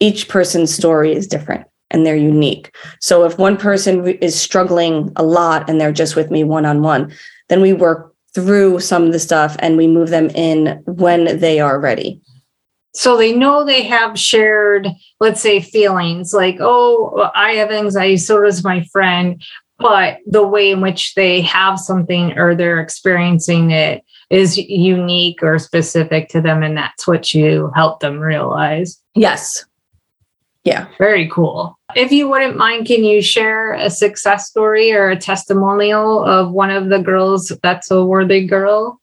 Each 0.00 0.28
person's 0.28 0.74
story 0.74 1.12
is 1.12 1.26
different 1.26 1.66
and 1.90 2.06
they're 2.06 2.16
unique. 2.16 2.74
So 3.00 3.24
if 3.24 3.36
one 3.36 3.58
person 3.58 4.06
is 4.06 4.40
struggling 4.40 5.12
a 5.16 5.22
lot 5.22 5.68
and 5.68 5.78
they're 5.78 5.92
just 5.92 6.16
with 6.16 6.30
me 6.30 6.44
one-on-one 6.44 7.12
then 7.48 7.60
we 7.60 7.72
work 7.72 8.14
through 8.34 8.78
some 8.78 9.02
of 9.02 9.12
the 9.12 9.18
stuff 9.18 9.56
and 9.58 9.76
we 9.76 9.88
move 9.88 10.08
them 10.08 10.30
in 10.30 10.80
when 10.86 11.38
they 11.40 11.58
are 11.58 11.80
ready. 11.80 12.20
So 12.94 13.16
they 13.16 13.32
know 13.32 13.64
they 13.64 13.82
have 13.82 14.18
shared 14.18 14.88
let's 15.20 15.42
say 15.42 15.60
feelings 15.60 16.32
like 16.32 16.56
oh 16.60 17.30
i 17.34 17.52
have 17.52 17.70
anxiety 17.70 18.16
so 18.16 18.40
does 18.40 18.64
my 18.64 18.82
friend 18.92 19.42
but 19.80 20.18
the 20.26 20.46
way 20.46 20.70
in 20.70 20.80
which 20.80 21.14
they 21.14 21.40
have 21.40 21.80
something 21.80 22.38
or 22.38 22.54
they're 22.54 22.80
experiencing 22.80 23.70
it 23.70 24.04
is 24.28 24.58
unique 24.58 25.42
or 25.42 25.58
specific 25.58 26.28
to 26.28 26.40
them 26.40 26.62
and 26.62 26.76
that's 26.76 27.06
what 27.06 27.32
you 27.32 27.72
help 27.74 28.00
them 28.00 28.18
realize. 28.18 29.00
Yes. 29.14 29.64
Yeah. 30.64 30.86
Very 30.98 31.28
cool. 31.28 31.78
If 31.96 32.12
you 32.12 32.28
wouldn't 32.28 32.58
mind 32.58 32.86
can 32.86 33.02
you 33.02 33.22
share 33.22 33.72
a 33.72 33.88
success 33.88 34.48
story 34.48 34.92
or 34.92 35.08
a 35.08 35.16
testimonial 35.16 36.22
of 36.24 36.52
one 36.52 36.70
of 36.70 36.90
the 36.90 36.98
girls 37.00 37.50
that's 37.62 37.90
a 37.90 38.04
worthy 38.04 38.46
girl 38.46 39.00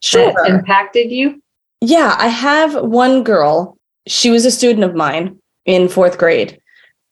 sure. 0.00 0.32
that 0.32 0.48
impacted 0.48 1.10
you? 1.10 1.42
Yeah 1.80 2.14
i 2.18 2.28
have 2.28 2.74
one 2.82 3.24
girl. 3.24 3.76
She 4.06 4.30
was 4.30 4.46
a 4.46 4.50
student 4.50 4.84
of 4.84 4.94
mine 4.94 5.38
in 5.66 5.88
fourth 5.88 6.18
grade 6.18 6.60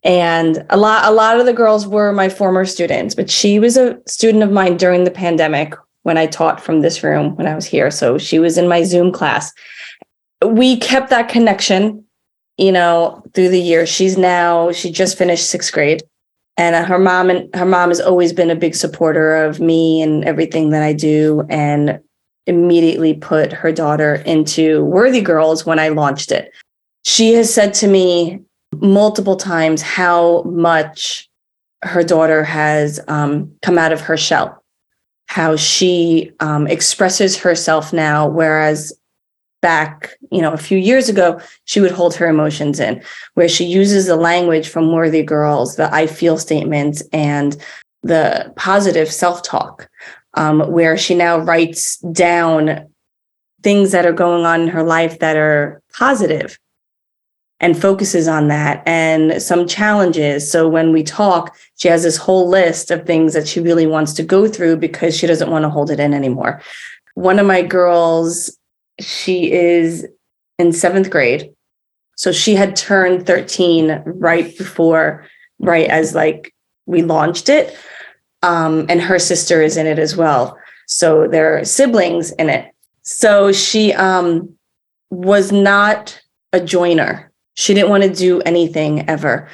and 0.05 0.65
a 0.71 0.77
lot 0.77 1.05
a 1.05 1.11
lot 1.11 1.41
of 1.41 1.47
the 1.47 1.53
girls 1.53 1.87
were 1.87 2.13
my 2.13 2.29
former 2.29 2.65
students 2.65 3.15
but 3.15 3.29
she 3.29 3.59
was 3.59 3.77
a 3.77 3.99
student 4.07 4.45
of 4.45 4.51
mine 4.51 4.77
during 4.77 5.05
the 5.05 5.11
pandemic 5.11 5.75
when 6.09 6.17
I 6.17 6.27
taught 6.27 6.59
from 6.59 6.81
this 6.81 7.03
room 7.03 7.37
when 7.37 7.47
I 7.47 7.55
was 7.55 7.67
here. 7.67 7.91
So 7.91 8.17
she 8.17 8.39
was 8.39 8.57
in 8.57 8.67
my 8.67 8.83
Zoom 8.83 9.13
class. 9.13 9.53
We 10.43 10.79
kept 10.79 11.11
that 11.11 11.29
connection, 11.29 12.03
you 12.57 12.73
know, 12.73 13.23
through 13.35 13.51
the 13.51 13.61
years. 13.61 13.91
She's 13.91 14.17
now, 14.17 14.73
she 14.73 14.91
just 14.91 15.19
finished 15.19 15.51
sixth 15.51 15.71
grade. 15.71 16.03
And 16.57 16.75
uh, 16.75 16.85
her 16.85 16.99
mom 16.99 17.29
and 17.29 17.55
her 17.55 17.67
mom 17.67 17.91
has 17.91 18.01
always 18.01 18.33
been 18.33 18.49
a 18.49 18.57
big 18.57 18.75
supporter 18.75 19.37
of 19.45 19.61
me 19.61 20.01
and 20.01 20.25
everything 20.25 20.71
that 20.71 20.83
I 20.83 20.95
do. 20.95 21.45
And 21.51 22.01
immediately 22.47 23.13
put 23.13 23.53
her 23.53 23.71
daughter 23.71 24.15
into 24.25 24.83
Worthy 24.87 25.21
Girls 25.21 25.67
when 25.67 25.79
I 25.79 25.89
launched 25.89 26.33
it. 26.33 26.51
She 27.05 27.35
has 27.35 27.53
said 27.53 27.75
to 27.75 27.87
me 27.87 28.41
multiple 28.77 29.37
times 29.37 29.83
how 29.83 30.43
much 30.43 31.29
her 31.83 32.03
daughter 32.03 32.45
has 32.45 33.01
um, 33.09 33.53
come 33.63 33.79
out 33.79 33.93
of 33.93 34.01
her 34.01 34.17
shell. 34.17 34.63
How 35.27 35.57
she 35.57 36.33
um, 36.41 36.67
expresses 36.67 37.37
herself 37.37 37.93
now, 37.93 38.27
whereas 38.27 38.93
back, 39.61 40.17
you 40.31 40.41
know, 40.41 40.53
a 40.53 40.59
few 40.59 40.79
years 40.79 41.09
ago, 41.09 41.41
she 41.65 41.81
would 41.81 41.91
hold 41.91 42.15
her 42.15 42.29
emotions 42.29 42.81
in, 42.81 43.03
where 43.35 43.49
she 43.49 43.65
uses 43.65 44.07
the 44.07 44.17
language 44.17 44.69
from 44.69 44.93
Worthy 44.93 45.23
Girls, 45.23 45.77
the 45.77 45.93
I 45.93 46.07
feel 46.07 46.39
statements, 46.39 47.03
and 47.13 47.57
the 48.03 48.53
positive 48.57 49.11
self 49.13 49.43
talk, 49.43 49.89
um, 50.35 50.61
where 50.71 50.97
she 50.97 51.15
now 51.15 51.39
writes 51.39 51.99
down 51.99 52.87
things 53.63 53.91
that 53.93 54.07
are 54.07 54.13
going 54.13 54.47
on 54.47 54.63
in 54.63 54.69
her 54.69 54.85
life 54.85 55.19
that 55.19 55.37
are 55.37 55.83
positive 55.93 56.59
and 57.61 57.81
focuses 57.81 58.29
on 58.29 58.49
that 58.49 58.83
and 58.87 59.43
some 59.43 59.67
challenges. 59.67 60.51
So 60.51 60.69
when 60.69 60.93
we 60.93 61.03
talk, 61.03 61.57
she 61.77 61.89
has 61.89 62.03
this 62.03 62.17
whole 62.17 62.49
list 62.49 62.91
of 62.91 63.05
things 63.05 63.35
that 63.35 63.49
she 63.49 63.61
really 63.61 63.87
wants 63.87 64.13
to 64.15 64.23
go 64.23 64.47
through 64.47 64.77
because 64.77 65.17
she 65.17 65.27
doesn't 65.27 65.51
want 65.51 65.65
to 65.65 65.71
hold 65.71 65.91
it 65.91 66.01
in 66.01 66.15
anymore. 66.15 66.61
one 67.15 67.41
of 67.41 67.47
my 67.47 67.63
girls, 67.63 68.57
she 69.01 69.51
is 69.51 70.07
in 70.59 70.73
seventh 70.73 71.11
grade. 71.11 71.53
So 72.17 72.33
she 72.33 72.55
had 72.55 72.77
turned 72.77 73.27
13 73.27 74.03
right 74.07 74.57
before, 74.57 75.27
right 75.59 75.89
as 75.89 76.15
like 76.15 76.55
we 76.87 77.03
launched 77.03 77.49
it. 77.49 77.77
Um, 78.43 78.87
and 78.89 79.01
her 79.01 79.19
sister 79.19 79.63
is 79.63 79.77
in 79.77 79.87
it 79.87 79.99
as 79.99 80.17
well. 80.17 80.57
So 80.87 81.27
they're 81.27 81.65
siblings 81.65 82.31
in 82.33 82.49
it. 82.49 82.73
So 83.03 83.53
she 83.53 83.93
um, 83.95 84.57
was 85.11 85.51
not 85.51 86.21
a 86.53 86.61
joiner. 86.61 87.28
She 87.59 87.75
didn't 87.75 87.91
want 87.91 88.05
to 88.05 88.09
do 88.09 88.41
anything 88.43 89.09
ever. 89.11 89.49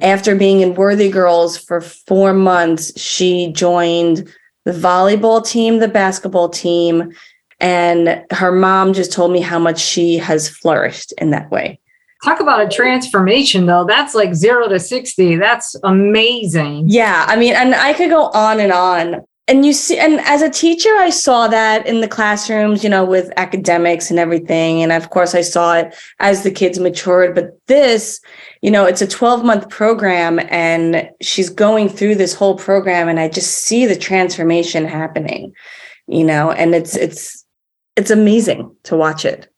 After 0.00 0.34
being 0.34 0.60
in 0.60 0.74
Worthy 0.76 1.10
Girls 1.10 1.58
for 1.58 1.82
four 1.82 2.32
months, 2.32 2.98
she 2.98 3.52
joined 3.52 4.34
the 4.64 4.72
volleyball 4.72 5.46
team, 5.46 5.78
the 5.78 5.86
basketball 5.86 6.48
team, 6.48 7.12
and 7.60 8.24
her 8.30 8.50
mom 8.50 8.94
just 8.94 9.12
told 9.12 9.30
me 9.30 9.42
how 9.42 9.58
much 9.58 9.78
she 9.78 10.16
has 10.16 10.48
flourished 10.48 11.12
in 11.18 11.32
that 11.32 11.50
way. 11.50 11.78
Talk 12.24 12.40
about 12.40 12.62
a 12.62 12.68
transformation, 12.68 13.66
though. 13.66 13.84
That's 13.84 14.14
like 14.14 14.34
zero 14.34 14.66
to 14.66 14.80
60. 14.80 15.36
That's 15.36 15.76
amazing. 15.84 16.84
Yeah. 16.88 17.26
I 17.28 17.36
mean, 17.36 17.52
and 17.52 17.74
I 17.74 17.92
could 17.92 18.08
go 18.08 18.28
on 18.28 18.58
and 18.58 18.72
on. 18.72 19.20
And 19.50 19.66
you 19.66 19.72
see, 19.72 19.98
and 19.98 20.20
as 20.20 20.42
a 20.42 20.48
teacher, 20.48 20.94
I 20.96 21.10
saw 21.10 21.48
that 21.48 21.84
in 21.84 22.02
the 22.02 22.06
classrooms, 22.06 22.84
you 22.84 22.88
know, 22.88 23.04
with 23.04 23.32
academics 23.36 24.08
and 24.08 24.16
everything. 24.16 24.80
And 24.80 24.92
of 24.92 25.10
course, 25.10 25.34
I 25.34 25.40
saw 25.40 25.74
it 25.74 25.92
as 26.20 26.44
the 26.44 26.52
kids 26.52 26.78
matured. 26.78 27.34
But 27.34 27.58
this, 27.66 28.20
you 28.62 28.70
know, 28.70 28.86
it's 28.86 29.02
a 29.02 29.08
12 29.08 29.44
month 29.44 29.68
program 29.68 30.38
and 30.50 31.10
she's 31.20 31.50
going 31.50 31.88
through 31.88 32.14
this 32.14 32.32
whole 32.32 32.54
program. 32.54 33.08
And 33.08 33.18
I 33.18 33.28
just 33.28 33.64
see 33.64 33.86
the 33.86 33.96
transformation 33.96 34.84
happening, 34.84 35.52
you 36.06 36.22
know, 36.22 36.52
and 36.52 36.72
it's, 36.72 36.96
it's, 36.96 37.44
it's 37.96 38.12
amazing 38.12 38.72
to 38.84 38.94
watch 38.94 39.24
it. 39.24 39.52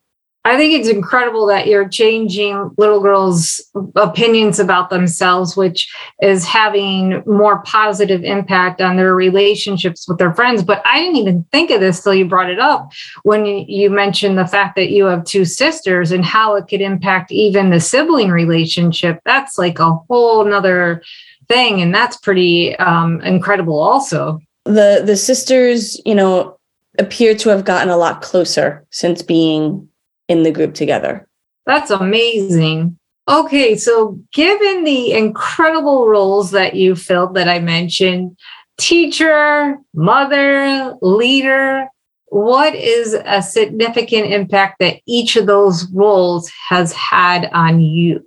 I 0.45 0.57
think 0.57 0.73
it's 0.73 0.89
incredible 0.89 1.45
that 1.47 1.67
you're 1.67 1.87
changing 1.87 2.71
little 2.77 2.99
girls' 2.99 3.61
opinions 3.95 4.59
about 4.59 4.89
themselves, 4.89 5.55
which 5.55 5.89
is 6.21 6.45
having 6.45 7.23
more 7.25 7.61
positive 7.63 8.23
impact 8.25 8.81
on 8.81 8.97
their 8.97 9.15
relationships 9.15 10.05
with 10.05 10.17
their 10.17 10.33
friends. 10.33 10.61
But 10.61 10.81
I 10.85 10.99
didn't 10.99 11.15
even 11.15 11.45
think 11.53 11.71
of 11.71 11.79
this 11.79 12.03
till 12.03 12.13
you 12.13 12.25
brought 12.25 12.49
it 12.49 12.59
up 12.59 12.91
when 13.23 13.45
you 13.45 13.89
mentioned 13.89 14.37
the 14.37 14.47
fact 14.47 14.75
that 14.75 14.89
you 14.89 15.05
have 15.05 15.23
two 15.23 15.45
sisters 15.45 16.11
and 16.11 16.25
how 16.25 16.55
it 16.55 16.67
could 16.67 16.81
impact 16.81 17.31
even 17.31 17.69
the 17.69 17.79
sibling 17.79 18.29
relationship. 18.29 19.21
That's 19.23 19.57
like 19.57 19.79
a 19.79 19.93
whole 20.09 20.43
nother 20.43 21.03
thing. 21.47 21.81
And 21.81 21.95
that's 21.95 22.17
pretty 22.17 22.75
um, 22.77 23.21
incredible 23.21 23.81
also. 23.81 24.41
The 24.65 25.03
the 25.05 25.15
sisters, 25.15 26.01
you 26.05 26.15
know, 26.15 26.57
appear 26.99 27.33
to 27.35 27.49
have 27.49 27.65
gotten 27.65 27.89
a 27.89 27.97
lot 27.97 28.21
closer 28.21 28.85
since 28.91 29.21
being 29.21 29.89
in 30.27 30.43
the 30.43 30.51
group 30.51 30.73
together. 30.73 31.27
That's 31.65 31.91
amazing. 31.91 32.97
Okay, 33.29 33.77
so 33.77 34.19
given 34.33 34.83
the 34.83 35.13
incredible 35.13 36.07
roles 36.07 36.51
that 36.51 36.75
you 36.75 36.95
filled 36.95 37.35
that 37.35 37.47
I 37.47 37.59
mentioned, 37.59 38.37
teacher, 38.77 39.77
mother, 39.93 40.93
leader, 41.01 41.87
what 42.27 42.75
is 42.75 43.15
a 43.25 43.41
significant 43.41 44.33
impact 44.33 44.79
that 44.79 44.97
each 45.07 45.35
of 45.35 45.45
those 45.45 45.89
roles 45.91 46.51
has 46.67 46.91
had 46.93 47.49
on 47.53 47.79
you? 47.79 48.25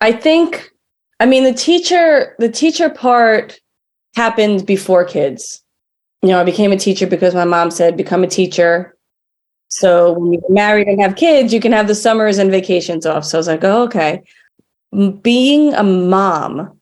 I 0.00 0.12
think 0.12 0.70
I 1.20 1.26
mean 1.26 1.44
the 1.44 1.52
teacher 1.52 2.34
the 2.38 2.48
teacher 2.48 2.90
part 2.90 3.60
happened 4.16 4.66
before 4.66 5.04
kids. 5.04 5.62
You 6.22 6.30
know, 6.30 6.40
I 6.40 6.44
became 6.44 6.72
a 6.72 6.76
teacher 6.76 7.06
because 7.06 7.34
my 7.34 7.44
mom 7.44 7.70
said 7.70 7.96
become 7.96 8.24
a 8.24 8.28
teacher 8.28 8.96
so 9.72 10.12
when 10.12 10.34
you're 10.34 10.50
married 10.50 10.86
and 10.86 11.00
have 11.00 11.16
kids, 11.16 11.50
you 11.50 11.58
can 11.58 11.72
have 11.72 11.88
the 11.88 11.94
summers 11.94 12.36
and 12.36 12.50
vacations 12.50 13.06
off. 13.06 13.24
So 13.24 13.38
I 13.38 13.40
was 13.40 13.46
like, 13.46 13.64
oh, 13.64 13.84
okay. 13.84 14.22
Being 15.22 15.72
a 15.72 15.82
mom 15.82 16.78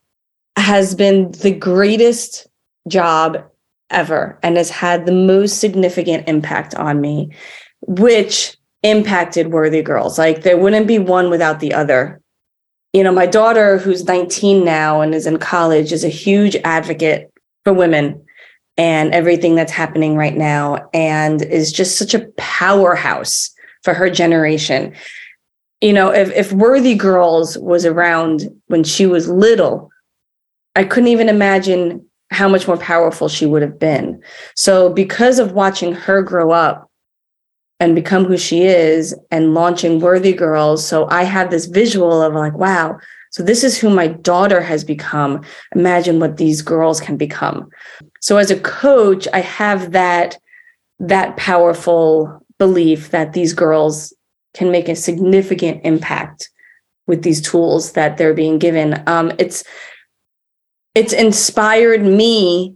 has 0.57 0.97
been 0.97 1.31
the 1.31 1.53
greatest 1.53 2.49
job 2.89 3.49
ever 3.91 4.41
and 4.43 4.57
has 4.57 4.71
had 4.71 5.07
the 5.07 5.13
most 5.13 5.61
significant 5.61 6.29
impact 6.29 6.75
on 6.75 7.01
me, 7.01 7.31
which 7.83 8.57
impacted 8.83 9.53
Worthy 9.53 9.83
Girls. 9.83 10.19
Like 10.19 10.43
there 10.43 10.59
wouldn't 10.59 10.89
be 10.89 10.99
one 10.99 11.31
without 11.31 11.61
the 11.61 11.73
other. 11.73 12.21
You 12.93 13.05
know, 13.05 13.13
my 13.13 13.27
daughter, 13.27 13.79
who's 13.79 14.03
19 14.03 14.65
now 14.65 15.01
and 15.01 15.15
is 15.15 15.29
in 15.29 15.39
college, 15.39 15.93
is 15.93 16.03
a 16.03 16.09
huge 16.09 16.57
advocate 16.65 17.33
for 17.63 17.73
women 17.73 18.21
and 18.81 19.13
everything 19.13 19.57
that's 19.57 19.71
happening 19.71 20.17
right 20.17 20.39
now 20.39 20.89
and 20.95 21.43
is 21.43 21.71
just 21.71 21.99
such 21.99 22.15
a 22.15 22.27
powerhouse 22.39 23.51
for 23.83 23.93
her 23.93 24.09
generation. 24.09 24.95
You 25.83 25.93
know, 25.93 26.11
if, 26.11 26.33
if 26.33 26.51
Worthy 26.51 26.95
Girls 26.95 27.59
was 27.59 27.85
around 27.85 28.49
when 28.69 28.83
she 28.83 29.05
was 29.05 29.29
little, 29.29 29.91
I 30.77 30.85
couldn't 30.85 31.11
even 31.11 31.29
imagine 31.29 32.07
how 32.31 32.49
much 32.49 32.67
more 32.67 32.79
powerful 32.79 33.29
she 33.29 33.45
would 33.45 33.61
have 33.61 33.79
been. 33.79 34.23
So, 34.57 34.89
because 34.89 35.39
of 35.39 35.53
watching 35.53 35.93
her 35.93 36.23
grow 36.23 36.51
up 36.51 36.91
and 37.81 37.95
become 37.95 38.25
who 38.25 38.39
she 38.39 38.63
is 38.63 39.15
and 39.31 39.53
launching 39.53 40.01
Worthy 40.01 40.33
Girls, 40.33 40.87
so 40.89 41.07
I 41.11 41.25
have 41.25 41.51
this 41.51 41.67
visual 41.67 42.23
of 42.23 42.33
like, 42.33 42.55
wow, 42.55 42.99
so 43.31 43.45
this 43.45 43.63
is 43.63 43.79
who 43.79 43.91
my 43.91 44.09
daughter 44.09 44.61
has 44.61 44.83
become. 44.83 45.43
Imagine 45.75 46.19
what 46.19 46.37
these 46.37 46.63
girls 46.63 47.01
can 47.01 47.17
become. 47.17 47.71
So 48.21 48.37
as 48.37 48.51
a 48.51 48.59
coach, 48.59 49.27
I 49.33 49.41
have 49.41 49.93
that 49.93 50.37
that 50.99 51.37
powerful 51.37 52.45
belief 52.59 53.11
that 53.11 53.33
these 53.33 53.55
girls 53.55 54.13
can 54.53 54.71
make 54.71 54.89
a 54.89 54.97
significant 54.97 55.81
impact 55.85 56.51
with 57.07 57.23
these 57.23 57.41
tools 57.41 57.93
that 57.93 58.19
they're 58.19 58.35
being 58.35 58.59
given. 58.59 59.03
Um, 59.07 59.33
it's 59.39 59.65
it's 60.97 61.13
inspired 61.13 62.03
me 62.03 62.75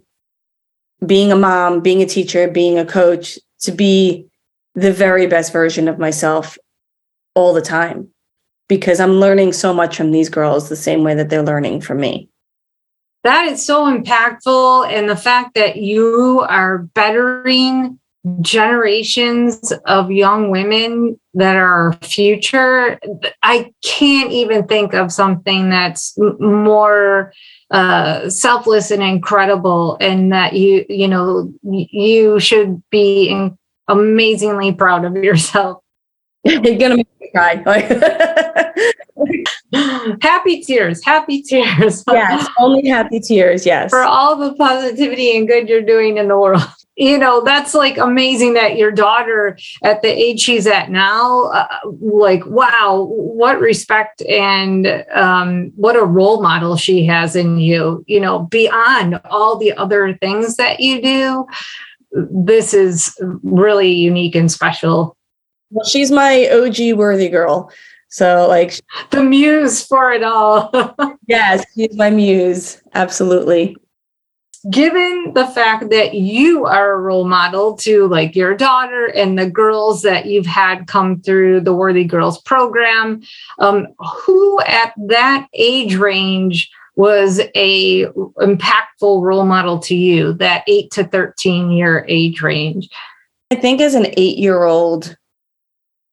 being 1.05 1.33
a 1.33 1.37
mom, 1.37 1.81
being 1.81 2.01
a 2.01 2.07
teacher, 2.07 2.49
being 2.49 2.79
a 2.79 2.87
coach 2.87 3.39
to 3.63 3.73
be 3.73 4.27
the 4.77 4.93
very 4.93 5.27
best 5.27 5.53
version 5.53 5.89
of 5.89 5.99
myself 5.99 6.57
all 7.35 7.53
the 7.53 7.61
time 7.61 8.14
because 8.69 9.01
I'm 9.01 9.21
learning 9.21 9.53
so 9.53 9.73
much 9.73 9.97
from 9.97 10.11
these 10.11 10.29
girls 10.29 10.69
the 10.69 10.77
same 10.77 11.03
way 11.03 11.15
that 11.15 11.29
they're 11.29 11.43
learning 11.43 11.81
from 11.81 12.01
me. 12.01 12.29
That 13.25 13.51
is 13.51 13.65
so 13.65 13.85
impactful. 13.85 14.91
And 14.91 15.09
the 15.09 15.17
fact 15.17 15.55
that 15.55 15.77
you 15.77 16.45
are 16.49 16.79
bettering 16.95 17.99
generations 18.41 19.73
of 19.87 20.11
young 20.11 20.51
women 20.51 21.19
that 21.35 21.57
are 21.57 21.93
future, 22.03 22.99
I 23.43 23.73
can't 23.83 24.31
even 24.31 24.67
think 24.67 24.95
of 24.95 25.11
something 25.13 25.71
that's 25.71 26.17
more 26.39 27.33
uh, 27.71 28.29
selfless 28.29 28.91
and 28.91 29.03
incredible. 29.03 29.97
And 30.01 30.33
that 30.33 30.53
you, 30.53 30.85
you 30.89 31.09
know, 31.09 31.53
you 31.63 32.39
should 32.41 32.83
be 32.91 33.51
amazingly 33.89 34.73
proud 34.73 35.05
of 35.05 35.17
yourself. 35.17 35.83
You're 36.45 36.61
gonna 36.61 36.97
make 36.97 37.21
me 37.21 37.31
cry. 37.35 37.63
happy 40.21 40.61
tears, 40.61 41.05
happy 41.05 41.43
tears. 41.43 42.05
yes, 42.11 42.49
only 42.59 42.89
happy 42.89 43.21
tears. 43.21 43.67
Yes. 43.67 43.91
For 43.91 44.03
all 44.03 44.37
the 44.37 44.55
positivity 44.55 45.37
and 45.37 45.47
good 45.47 45.69
you're 45.69 45.83
doing 45.83 46.19
in 46.19 46.29
the 46.29 46.39
world. 46.39 46.63
You 46.97 47.19
know, 47.19 47.43
that's 47.43 47.75
like 47.75 47.99
amazing 47.99 48.55
that 48.55 48.77
your 48.77 48.93
daughter 48.93 49.59
at 49.83 50.03
the 50.03 50.09
age 50.09 50.41
she's 50.41 50.65
at 50.65 50.93
now, 50.93 51.47
uh, 51.47 51.67
like, 52.01 52.47
wow, 52.47 53.09
what 53.11 53.59
respect 53.59 54.23
and 54.23 55.05
um, 55.13 55.73
what 55.75 55.97
a 55.97 56.05
role 56.05 56.41
model 56.41 56.77
she 56.77 57.05
has 57.07 57.35
in 57.35 57.59
you, 57.59 58.05
you 58.07 58.21
know, 58.21 58.45
beyond 58.45 59.21
all 59.25 59.59
the 59.59 59.73
other 59.73 60.17
things 60.19 60.55
that 60.55 60.79
you 60.79 61.03
do. 61.03 61.47
This 62.13 62.73
is 62.73 63.13
really 63.43 63.91
unique 63.91 64.37
and 64.37 64.53
special 64.53 65.17
well, 65.75 65.85
she's 65.85 66.13
my 66.13 66.49
OG 66.49 66.97
worthy 66.97 67.29
girl. 67.29 67.71
So 68.15 68.47
like 68.47 68.81
the 69.11 69.25
muse 69.25 69.85
for 69.85 70.13
it 70.13 70.23
all. 70.23 70.71
yes, 71.27 71.65
she's 71.75 71.97
my 71.97 72.11
muse. 72.11 72.81
Absolutely. 72.95 73.77
Given 74.71 75.33
the 75.35 75.49
fact 75.49 75.91
that 75.91 76.15
you 76.15 76.65
are 76.65 76.93
a 76.93 77.01
role 77.01 77.27
model 77.27 77.77
to 77.79 78.07
like 78.07 78.37
your 78.37 78.57
daughter 78.57 79.07
and 79.07 79.37
the 79.37 79.51
girls 79.51 80.03
that 80.03 80.27
you've 80.27 80.47
had 80.47 80.87
come 80.87 81.23
through 81.23 81.63
the 81.63 81.75
Worthy 81.75 82.05
Girls 82.05 82.41
program, 82.43 83.21
um, 83.59 83.89
who 83.99 84.61
at 84.61 84.93
that 85.09 85.49
age 85.53 85.97
range 85.97 86.71
was 86.95 87.41
a 87.57 88.05
impactful 88.05 89.23
role 89.23 89.45
model 89.45 89.81
to 89.81 89.97
you? 89.97 90.35
That 90.35 90.63
eight 90.69 90.93
to 90.93 91.03
thirteen 91.03 91.73
year 91.73 92.07
age 92.09 92.43
range. 92.43 92.89
I 93.51 93.57
think 93.57 93.81
as 93.81 93.97
an 93.97 94.07
eight 94.17 94.39
year 94.39 94.63
old, 94.63 95.17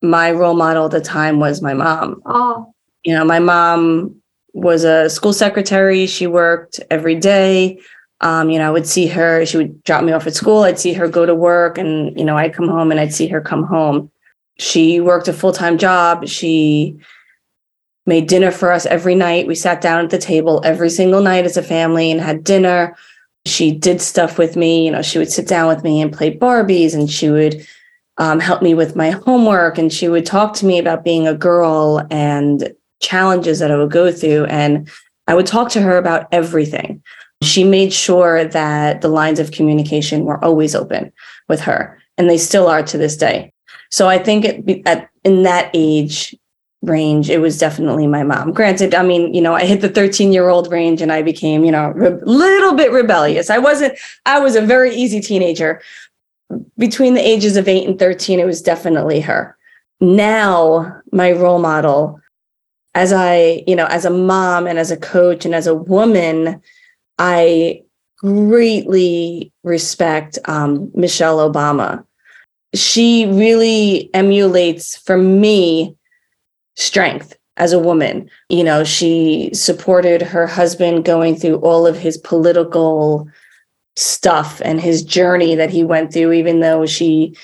my 0.02 0.32
role 0.32 0.56
model 0.56 0.86
at 0.86 0.92
the 0.92 1.02
time 1.02 1.40
was 1.40 1.62
my 1.62 1.74
mom. 1.74 2.22
Oh. 2.26 2.74
You 3.04 3.14
know, 3.14 3.26
my 3.26 3.40
mom 3.40 4.16
was 4.54 4.84
a 4.84 5.10
school 5.10 5.34
secretary. 5.34 6.06
She 6.08 6.28
worked 6.28 6.80
every 6.90 7.16
day. 7.16 7.80
Um, 8.22 8.50
you 8.52 8.60
know, 8.60 8.68
I 8.68 8.72
would 8.72 8.86
see 8.86 9.08
her, 9.08 9.46
she 9.48 9.58
would 9.58 9.84
drop 9.84 10.04
me 10.04 10.12
off 10.12 10.28
at 10.28 10.36
school, 10.36 10.62
I'd 10.62 10.78
see 10.78 10.94
her 10.94 11.08
go 11.08 11.26
to 11.26 11.34
work, 11.34 11.80
and, 11.80 12.16
you 12.20 12.24
know, 12.24 12.38
I'd 12.38 12.54
come 12.54 12.68
home 12.68 12.92
and 12.92 13.00
I'd 13.00 13.16
see 13.16 13.28
her 13.30 13.42
come 13.42 13.64
home. 13.64 14.12
She 14.60 15.00
worked 15.00 15.28
a 15.28 15.34
full 15.34 15.54
time 15.54 15.80
job. 15.80 16.28
She 16.28 17.00
made 18.06 18.28
dinner 18.28 18.52
for 18.52 18.72
us 18.72 18.86
every 18.86 19.16
night. 19.16 19.48
We 19.48 19.56
sat 19.56 19.82
down 19.82 20.04
at 20.04 20.12
the 20.12 20.20
table 20.20 20.62
every 20.64 20.90
single 20.90 21.22
night 21.22 21.46
as 21.46 21.58
a 21.58 21.64
family 21.64 22.12
and 22.12 22.22
had 22.22 22.44
dinner. 22.44 22.96
She 23.46 23.72
did 23.72 24.02
stuff 24.02 24.38
with 24.38 24.56
me. 24.56 24.86
You 24.86 24.92
know, 24.92 25.02
she 25.02 25.18
would 25.18 25.32
sit 25.32 25.48
down 25.48 25.68
with 25.68 25.84
me 25.84 26.00
and 26.00 26.14
play 26.14 26.36
Barbies 26.38 26.94
and 26.94 27.10
she 27.10 27.30
would 27.30 27.66
um, 28.18 28.40
help 28.40 28.62
me 28.62 28.74
with 28.74 28.96
my 28.96 29.12
homework 29.12 29.78
and 29.78 29.92
she 29.92 30.08
would 30.08 30.26
talk 30.26 30.54
to 30.56 30.66
me 30.66 30.80
about 30.80 31.04
being 31.04 31.28
a 31.28 31.34
girl 31.34 32.06
and 32.12 32.74
challenges 33.00 33.60
that 33.60 33.72
I 33.72 33.78
would 33.78 33.92
go 33.92 34.12
through. 34.12 34.46
And 34.46 34.90
I 35.28 35.34
would 35.34 35.46
talk 35.46 35.70
to 35.72 35.82
her 35.82 35.98
about 35.98 36.28
everything. 36.32 37.02
She 37.42 37.64
made 37.64 37.92
sure 37.92 38.46
that 38.46 39.02
the 39.02 39.08
lines 39.08 39.40
of 39.40 39.52
communication 39.52 40.26
were 40.26 40.44
always 40.44 40.76
open 40.76 41.12
with 41.50 41.60
her, 41.62 41.98
and 42.18 42.30
they 42.30 42.38
still 42.38 42.68
are 42.68 42.84
to 42.84 42.98
this 42.98 43.18
day. 43.18 43.52
So 43.90 44.08
I 44.08 44.20
think 44.20 44.46
it, 44.46 44.82
at 44.86 45.10
in 45.24 45.44
that 45.44 45.72
age, 45.74 46.36
range, 46.82 47.30
it 47.30 47.40
was 47.40 47.58
definitely 47.58 48.08
my 48.08 48.24
mom. 48.24 48.52
Granted, 48.52 48.96
I 48.96 49.04
mean, 49.04 49.34
you 49.34 49.42
know, 49.42 49.54
I 49.54 49.66
hit 49.66 49.82
the 49.82 49.90
13 49.90 50.34
year 50.34 50.50
old 50.50 50.72
range 50.72 51.02
and 51.02 51.12
I 51.12 51.22
became, 51.22 51.64
you 51.64 51.72
know, 51.72 51.86
a 51.86 51.94
re- 51.94 52.20
little 52.24 52.74
bit 52.74 52.92
rebellious. 52.92 53.50
I 53.50 53.60
wasn't, 53.60 53.98
I 54.26 54.40
was 54.40 54.56
a 54.56 54.62
very 54.62 54.94
easy 54.94 55.20
teenager. 55.20 55.82
Between 56.78 57.14
the 57.14 57.28
ages 57.28 57.58
of 57.58 57.68
eight 57.68 57.88
and 57.88 57.98
13, 57.98 58.40
it 58.40 58.46
was 58.46 58.62
definitely 58.62 59.20
her. 59.22 59.58
Now, 60.00 61.02
my 61.12 61.32
role 61.32 61.60
model, 61.60 62.20
as 62.96 63.14
I, 63.14 63.64
you 63.68 63.76
know, 63.76 63.86
as 63.86 64.06
a 64.06 64.10
mom 64.10 64.68
and 64.68 64.80
as 64.80 64.92
a 64.92 64.98
coach 64.98 65.46
and 65.46 65.56
as 65.56 65.68
a 65.68 65.76
woman, 65.76 66.62
I 67.18 67.84
greatly 68.18 69.52
respect 69.64 70.38
um, 70.46 70.92
Michelle 70.94 71.38
Obama. 71.38 72.04
She 72.74 73.26
really 73.26 74.10
emulates 74.14 74.98
for 74.98 75.18
me 75.18 75.96
strength 76.76 77.36
as 77.58 77.74
a 77.74 77.80
woman. 77.80 78.30
You 78.50 78.64
know, 78.64 78.84
she 78.84 79.52
supported 79.54 80.22
her 80.22 80.48
husband 80.48 81.06
going 81.06 81.36
through 81.36 81.58
all 81.58 81.86
of 81.86 81.98
his 81.98 82.18
political 82.18 83.28
stuff 84.02 84.62
and 84.64 84.82
his 84.82 85.04
journey 85.04 85.56
that 85.56 85.70
he 85.70 85.84
went 85.84 86.12
through, 86.12 86.34
even 86.34 86.60
though 86.60 86.86
she 86.86 87.36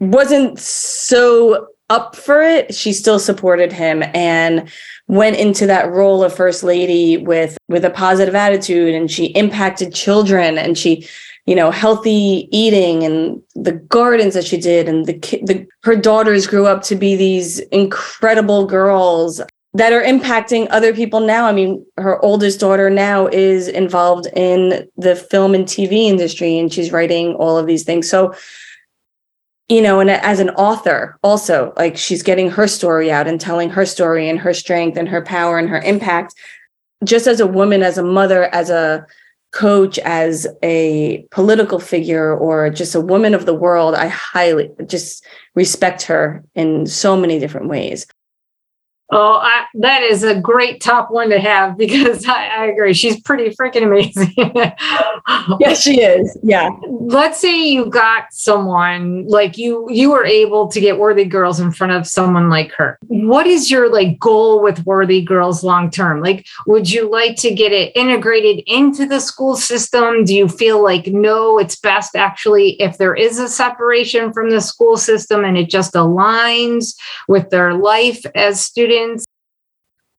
wasn't 0.00 0.58
so 0.58 1.68
up 1.88 2.16
for 2.16 2.42
it, 2.42 2.74
she 2.74 2.92
still 2.92 3.18
supported 3.18 3.72
him 3.72 4.02
and 4.14 4.68
went 5.08 5.36
into 5.36 5.66
that 5.66 5.90
role 5.90 6.24
of 6.24 6.34
first 6.34 6.64
lady 6.64 7.16
with 7.16 7.56
with 7.68 7.84
a 7.84 7.90
positive 7.90 8.34
attitude 8.34 8.94
and 8.94 9.10
she 9.10 9.26
impacted 9.26 9.94
children 9.94 10.58
and 10.58 10.76
she 10.76 11.06
you 11.46 11.54
know 11.54 11.70
healthy 11.70 12.48
eating 12.50 13.04
and 13.04 13.40
the 13.54 13.72
gardens 13.72 14.34
that 14.34 14.44
she 14.44 14.56
did 14.56 14.88
and 14.88 15.06
the, 15.06 15.12
the 15.44 15.64
her 15.84 15.94
daughters 15.94 16.48
grew 16.48 16.66
up 16.66 16.82
to 16.82 16.96
be 16.96 17.14
these 17.14 17.60
incredible 17.70 18.66
girls 18.66 19.40
that 19.76 19.92
are 19.92 20.02
impacting 20.02 20.66
other 20.70 20.94
people 20.94 21.20
now. 21.20 21.46
I 21.46 21.52
mean 21.52 21.84
her 21.98 22.22
oldest 22.24 22.60
daughter 22.60 22.88
now 22.88 23.26
is 23.26 23.68
involved 23.68 24.26
in 24.34 24.88
the 24.96 25.14
film 25.14 25.54
and 25.54 25.66
tv 25.66 25.92
industry 25.92 26.58
and 26.58 26.72
she's 26.72 26.92
writing 26.92 27.34
all 27.34 27.58
of 27.58 27.66
these 27.66 27.84
things. 27.84 28.08
So 28.08 28.34
you 29.68 29.82
know 29.82 30.00
and 30.00 30.10
as 30.10 30.40
an 30.40 30.50
author 30.50 31.18
also 31.22 31.74
like 31.76 31.96
she's 31.98 32.22
getting 32.22 32.50
her 32.50 32.66
story 32.66 33.10
out 33.12 33.26
and 33.26 33.38
telling 33.38 33.68
her 33.68 33.84
story 33.84 34.30
and 34.30 34.38
her 34.38 34.54
strength 34.54 34.96
and 34.96 35.08
her 35.08 35.22
power 35.22 35.58
and 35.58 35.68
her 35.68 35.82
impact. 35.82 36.34
Just 37.04 37.26
as 37.26 37.38
a 37.38 37.46
woman 37.46 37.82
as 37.82 37.98
a 37.98 38.02
mother 38.02 38.44
as 38.54 38.70
a 38.70 39.06
coach 39.52 39.98
as 39.98 40.46
a 40.62 41.26
political 41.30 41.80
figure 41.80 42.34
or 42.34 42.70
just 42.70 42.94
a 42.94 43.00
woman 43.00 43.34
of 43.34 43.44
the 43.44 43.54
world, 43.54 43.94
I 43.94 44.08
highly 44.08 44.70
just 44.86 45.24
respect 45.54 46.02
her 46.04 46.42
in 46.54 46.86
so 46.86 47.14
many 47.14 47.38
different 47.38 47.68
ways. 47.68 48.06
Oh, 49.12 49.34
I, 49.34 49.66
that 49.74 50.02
is 50.02 50.24
a 50.24 50.40
great 50.40 50.80
top 50.80 51.12
one 51.12 51.30
to 51.30 51.38
have 51.38 51.76
because 51.78 52.26
I, 52.26 52.46
I 52.46 52.66
agree. 52.66 52.92
She's 52.92 53.20
pretty 53.20 53.54
freaking 53.54 53.84
amazing. 53.84 54.32
yes, 55.60 55.80
she 55.80 56.00
is. 56.00 56.36
Yeah. 56.42 56.70
Let's 56.88 57.38
say 57.40 57.68
you 57.68 57.86
got 57.86 58.24
someone 58.32 59.26
like 59.28 59.56
you, 59.56 59.86
you 59.90 60.10
were 60.10 60.24
able 60.24 60.68
to 60.68 60.80
get 60.80 60.98
worthy 60.98 61.24
girls 61.24 61.60
in 61.60 61.70
front 61.70 61.92
of 61.92 62.06
someone 62.06 62.48
like 62.48 62.72
her. 62.72 62.98
What 63.06 63.46
is 63.46 63.70
your 63.70 63.92
like 63.92 64.18
goal 64.18 64.62
with 64.62 64.84
worthy 64.84 65.22
girls 65.22 65.62
long 65.62 65.90
term? 65.90 66.20
Like, 66.20 66.46
would 66.66 66.90
you 66.90 67.08
like 67.10 67.36
to 67.36 67.54
get 67.54 67.72
it 67.72 67.96
integrated 67.96 68.64
into 68.66 69.06
the 69.06 69.20
school 69.20 69.56
system? 69.56 70.24
Do 70.24 70.34
you 70.34 70.48
feel 70.48 70.82
like 70.82 71.06
no, 71.06 71.58
it's 71.58 71.76
best 71.76 72.16
actually 72.16 72.80
if 72.80 72.98
there 72.98 73.14
is 73.14 73.38
a 73.38 73.48
separation 73.48 74.32
from 74.32 74.50
the 74.50 74.60
school 74.60 74.96
system 74.96 75.44
and 75.44 75.56
it 75.56 75.70
just 75.70 75.94
aligns 75.94 76.96
with 77.28 77.50
their 77.50 77.74
life 77.74 78.24
as 78.34 78.60
students? 78.60 78.95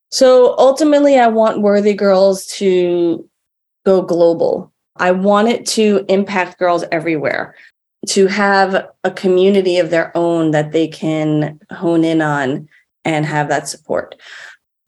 So 0.09 0.55
ultimately, 0.57 1.19
I 1.19 1.27
want 1.27 1.61
Worthy 1.61 1.93
Girls 1.93 2.45
to 2.57 3.27
go 3.85 4.01
global. 4.01 4.71
I 4.95 5.11
want 5.11 5.49
it 5.49 5.65
to 5.67 6.05
impact 6.09 6.59
girls 6.59 6.83
everywhere, 6.91 7.55
to 8.07 8.27
have 8.27 8.87
a 9.03 9.11
community 9.11 9.77
of 9.77 9.89
their 9.89 10.15
own 10.15 10.51
that 10.51 10.71
they 10.71 10.87
can 10.87 11.59
hone 11.71 12.03
in 12.03 12.21
on 12.21 12.67
and 13.05 13.25
have 13.25 13.47
that 13.49 13.67
support. 13.67 14.15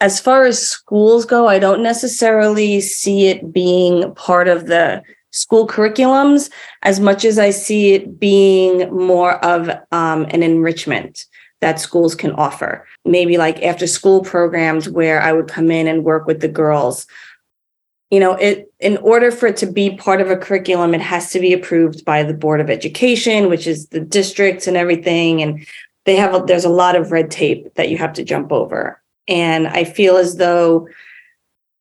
As 0.01 0.19
far 0.19 0.45
as 0.45 0.65
schools 0.65 1.25
go, 1.25 1.47
I 1.47 1.59
don't 1.59 1.83
necessarily 1.83 2.79
see 2.81 3.27
it 3.27 3.51
being 3.51 4.13
part 4.15 4.47
of 4.47 4.67
the 4.67 5.03
school 5.31 5.67
curriculums 5.67 6.49
as 6.83 6.99
much 6.99 7.23
as 7.23 7.37
I 7.37 7.51
see 7.51 7.93
it 7.93 8.19
being 8.19 8.91
more 8.95 9.43
of 9.45 9.69
um, 9.91 10.25
an 10.29 10.41
enrichment 10.41 11.25
that 11.61 11.79
schools 11.79 12.15
can 12.15 12.31
offer. 12.31 12.85
Maybe 13.05 13.37
like 13.37 13.61
after 13.63 13.87
school 13.87 14.23
programs 14.23 14.89
where 14.89 15.21
I 15.21 15.33
would 15.33 15.47
come 15.47 15.71
in 15.71 15.87
and 15.87 16.03
work 16.03 16.25
with 16.25 16.41
the 16.41 16.47
girls. 16.47 17.05
You 18.09 18.19
know, 18.19 18.33
it 18.33 18.71
in 18.79 18.97
order 18.97 19.29
for 19.31 19.47
it 19.47 19.57
to 19.57 19.65
be 19.65 19.95
part 19.95 20.21
of 20.21 20.31
a 20.31 20.37
curriculum, 20.37 20.93
it 20.93 21.01
has 21.01 21.31
to 21.31 21.39
be 21.39 21.53
approved 21.53 22.05
by 22.05 22.23
the 22.23 22.33
Board 22.33 22.59
of 22.59 22.69
Education, 22.69 23.49
which 23.49 23.67
is 23.67 23.87
the 23.87 23.99
districts 23.99 24.67
and 24.67 24.75
everything. 24.75 25.41
And 25.41 25.65
they 26.05 26.15
have 26.15 26.33
a, 26.33 26.39
there's 26.39 26.65
a 26.65 26.69
lot 26.69 26.95
of 26.95 27.11
red 27.11 27.29
tape 27.29 27.73
that 27.75 27.89
you 27.89 27.97
have 27.97 28.13
to 28.13 28.23
jump 28.23 28.51
over. 28.51 29.01
And 29.27 29.67
I 29.67 29.83
feel 29.83 30.17
as 30.17 30.37
though 30.37 30.87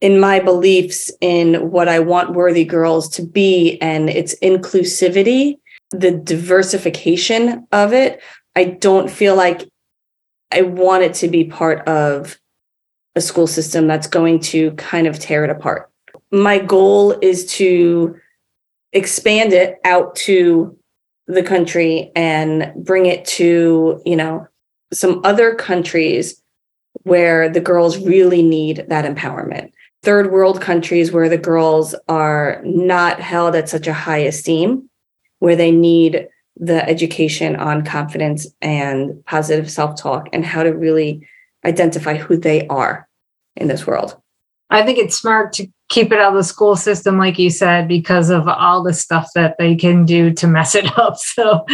in 0.01 0.21
my 0.21 0.39
beliefs 0.39 1.11
in 1.21 1.71
what 1.71 1.89
I 1.89 1.99
want 1.99 2.35
worthy 2.35 2.65
girls 2.65 3.09
to 3.11 3.23
be 3.23 3.79
and 3.81 4.09
its 4.11 4.35
inclusivity, 4.41 5.59
the 5.91 6.11
diversification 6.11 7.67
of 7.73 7.93
it, 7.93 8.21
I 8.59 8.65
don't 8.65 9.09
feel 9.09 9.37
like 9.37 9.69
I 10.51 10.63
want 10.63 11.05
it 11.05 11.15
to 11.15 11.29
be 11.29 11.45
part 11.45 11.87
of 11.87 12.37
a 13.15 13.21
school 13.21 13.47
system 13.47 13.87
that's 13.87 14.09
going 14.09 14.41
to 14.41 14.73
kind 14.73 15.07
of 15.07 15.21
tear 15.21 15.45
it 15.45 15.51
apart. 15.51 15.89
My 16.33 16.59
goal 16.59 17.17
is 17.23 17.47
to 17.53 18.17
expand 18.93 19.53
it 19.53 19.77
out 19.85 20.17
to 20.27 20.77
the 21.29 21.45
country 21.45 22.11
and 22.17 22.73
bring 22.85 23.07
it 23.07 23.25
to, 23.27 24.03
you 24.05 24.17
know, 24.17 24.49
some 24.93 25.21
other 25.23 25.55
countries 25.55 26.43
where 27.05 27.49
the 27.49 27.61
girls 27.61 27.99
really 27.99 28.43
need 28.43 28.87
that 28.89 29.05
empowerment. 29.05 29.71
Third 30.03 30.33
world 30.33 30.61
countries 30.61 31.13
where 31.13 31.29
the 31.29 31.39
girls 31.39 31.95
are 32.09 32.61
not 32.65 33.21
held 33.21 33.55
at 33.55 33.69
such 33.69 33.87
a 33.87 33.93
high 33.93 34.19
esteem, 34.19 34.91
where 35.39 35.55
they 35.55 35.71
need 35.71 36.27
the 36.59 36.87
education 36.89 37.57
on 37.57 37.85
confidence 37.85 38.47
and 38.61 39.25
positive 39.25 39.71
self 39.71 40.01
talk 40.01 40.29
and 40.33 40.45
how 40.45 40.63
to 40.63 40.71
really 40.71 41.27
identify 41.65 42.17
who 42.17 42.37
they 42.37 42.67
are 42.69 43.09
in 43.57 43.69
this 43.69 43.87
world. 43.87 44.21
I 44.71 44.83
think 44.83 44.99
it's 44.99 45.17
smart 45.17 45.53
to 45.55 45.67
keep 45.89 46.13
it 46.13 46.19
out 46.19 46.33
of 46.33 46.35
the 46.35 46.45
school 46.45 46.77
system, 46.77 47.19
like 47.19 47.39
you 47.39 47.51
said, 47.51 47.89
because 47.89 48.31
of 48.31 48.47
all 48.47 48.83
the 48.83 48.93
stuff 48.93 49.31
that 49.35 49.57
they 49.59 49.75
can 49.75 50.05
do 50.05 50.33
to 50.35 50.47
mess 50.47 50.75
it 50.75 50.87
up. 50.99 51.17
So, 51.17 51.65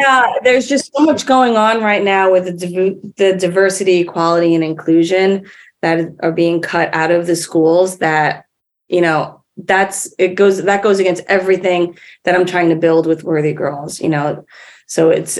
yeah, 0.00 0.32
there's 0.42 0.68
just 0.68 0.90
so 0.94 1.04
much 1.04 1.26
going 1.26 1.56
on 1.56 1.82
right 1.82 2.02
now 2.02 2.32
with 2.32 2.44
the, 2.58 3.12
the 3.16 3.34
diversity, 3.34 3.98
equality, 3.98 4.54
and 4.54 4.64
inclusion 4.64 5.46
that 5.82 6.14
are 6.20 6.32
being 6.32 6.60
cut 6.60 6.92
out 6.94 7.10
of 7.10 7.26
the 7.26 7.36
schools 7.36 7.98
that, 7.98 8.44
you 8.88 9.00
know, 9.00 9.39
that's 9.66 10.12
it 10.18 10.34
goes 10.34 10.62
that 10.62 10.82
goes 10.82 10.98
against 10.98 11.22
everything 11.26 11.98
that 12.24 12.34
I'm 12.34 12.46
trying 12.46 12.68
to 12.70 12.76
build 12.76 13.06
with 13.06 13.24
Worthy 13.24 13.52
Girls, 13.52 14.00
you 14.00 14.08
know. 14.08 14.44
So 14.86 15.10
it's 15.10 15.38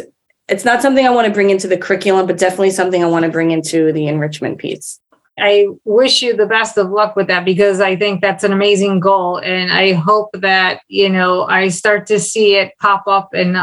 it's 0.49 0.64
not 0.64 0.83
something 0.83 1.07
I 1.07 1.11
want 1.11 1.27
to 1.29 1.33
bring 1.33 1.51
into 1.51 1.68
the 1.68 1.79
curriculum, 1.79 2.27
but 2.27 2.39
definitely 2.39 2.71
something 2.71 3.03
I 3.03 3.09
want 3.09 3.25
to 3.25 3.31
bring 3.31 3.51
into 3.51 3.93
the 3.93 4.09
enrichment 4.09 4.59
piece. 4.59 5.01
I 5.41 5.66
wish 5.84 6.22
you 6.22 6.36
the 6.36 6.47
best 6.47 6.76
of 6.76 6.91
luck 6.91 7.16
with 7.16 7.26
that 7.28 7.45
because 7.45 7.80
I 7.80 7.97
think 7.97 8.20
that's 8.20 8.45
an 8.45 8.53
amazing 8.53 9.01
goal. 9.01 9.38
And 9.38 9.72
I 9.72 9.93
hope 9.93 10.30
that, 10.34 10.82
you 10.88 11.09
know, 11.09 11.45
I 11.45 11.68
start 11.68 12.07
to 12.07 12.20
see 12.20 12.57
it 12.57 12.74
pop 12.78 13.05
up 13.07 13.34
in 13.34 13.57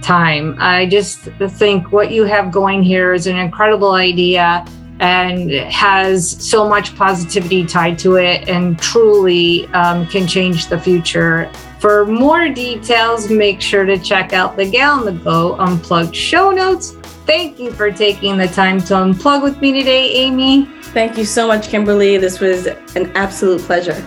time. 0.00 0.56
I 0.58 0.86
just 0.86 1.18
think 1.20 1.92
what 1.92 2.10
you 2.10 2.24
have 2.24 2.50
going 2.50 2.82
here 2.82 3.12
is 3.12 3.26
an 3.26 3.36
incredible 3.36 3.92
idea 3.92 4.64
and 5.00 5.50
has 5.50 6.26
so 6.42 6.66
much 6.66 6.96
positivity 6.96 7.66
tied 7.66 7.98
to 7.98 8.16
it 8.16 8.48
and 8.48 8.78
truly 8.78 9.66
um, 9.74 10.06
can 10.06 10.26
change 10.26 10.68
the 10.68 10.80
future. 10.80 11.52
For 11.80 12.06
more 12.06 12.48
details, 12.48 13.28
make 13.28 13.60
sure 13.60 13.84
to 13.84 13.98
check 13.98 14.32
out 14.32 14.56
the 14.56 14.64
Gal 14.64 15.00
on 15.00 15.04
the 15.04 15.12
Go 15.12 15.56
Unplugged 15.56 16.16
show 16.16 16.50
notes. 16.50 16.92
Thank 17.26 17.58
you 17.58 17.72
for 17.72 17.90
taking 17.90 18.38
the 18.38 18.48
time 18.48 18.80
to 18.84 18.94
unplug 18.94 19.42
with 19.42 19.60
me 19.60 19.72
today, 19.72 20.14
Aimee. 20.14 20.64
Thank 20.94 21.18
you 21.18 21.26
so 21.26 21.46
much, 21.46 21.68
Kimberly. 21.68 22.16
This 22.16 22.40
was 22.40 22.68
an 22.96 23.12
absolute 23.14 23.60
pleasure. 23.60 24.02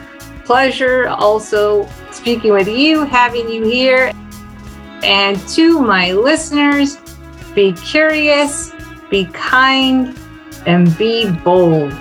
Pleasure 0.46 1.08
also 1.08 1.90
speaking 2.12 2.54
with 2.54 2.68
you, 2.68 3.04
having 3.04 3.50
you 3.50 3.64
here. 3.64 4.12
And 5.04 5.40
to 5.50 5.82
my 5.82 6.12
listeners, 6.14 6.98
be 7.54 7.74
curious, 7.74 8.72
be 9.10 9.26
kind, 9.26 10.18
and 10.66 10.96
be 10.98 11.32
bold. 11.32 11.94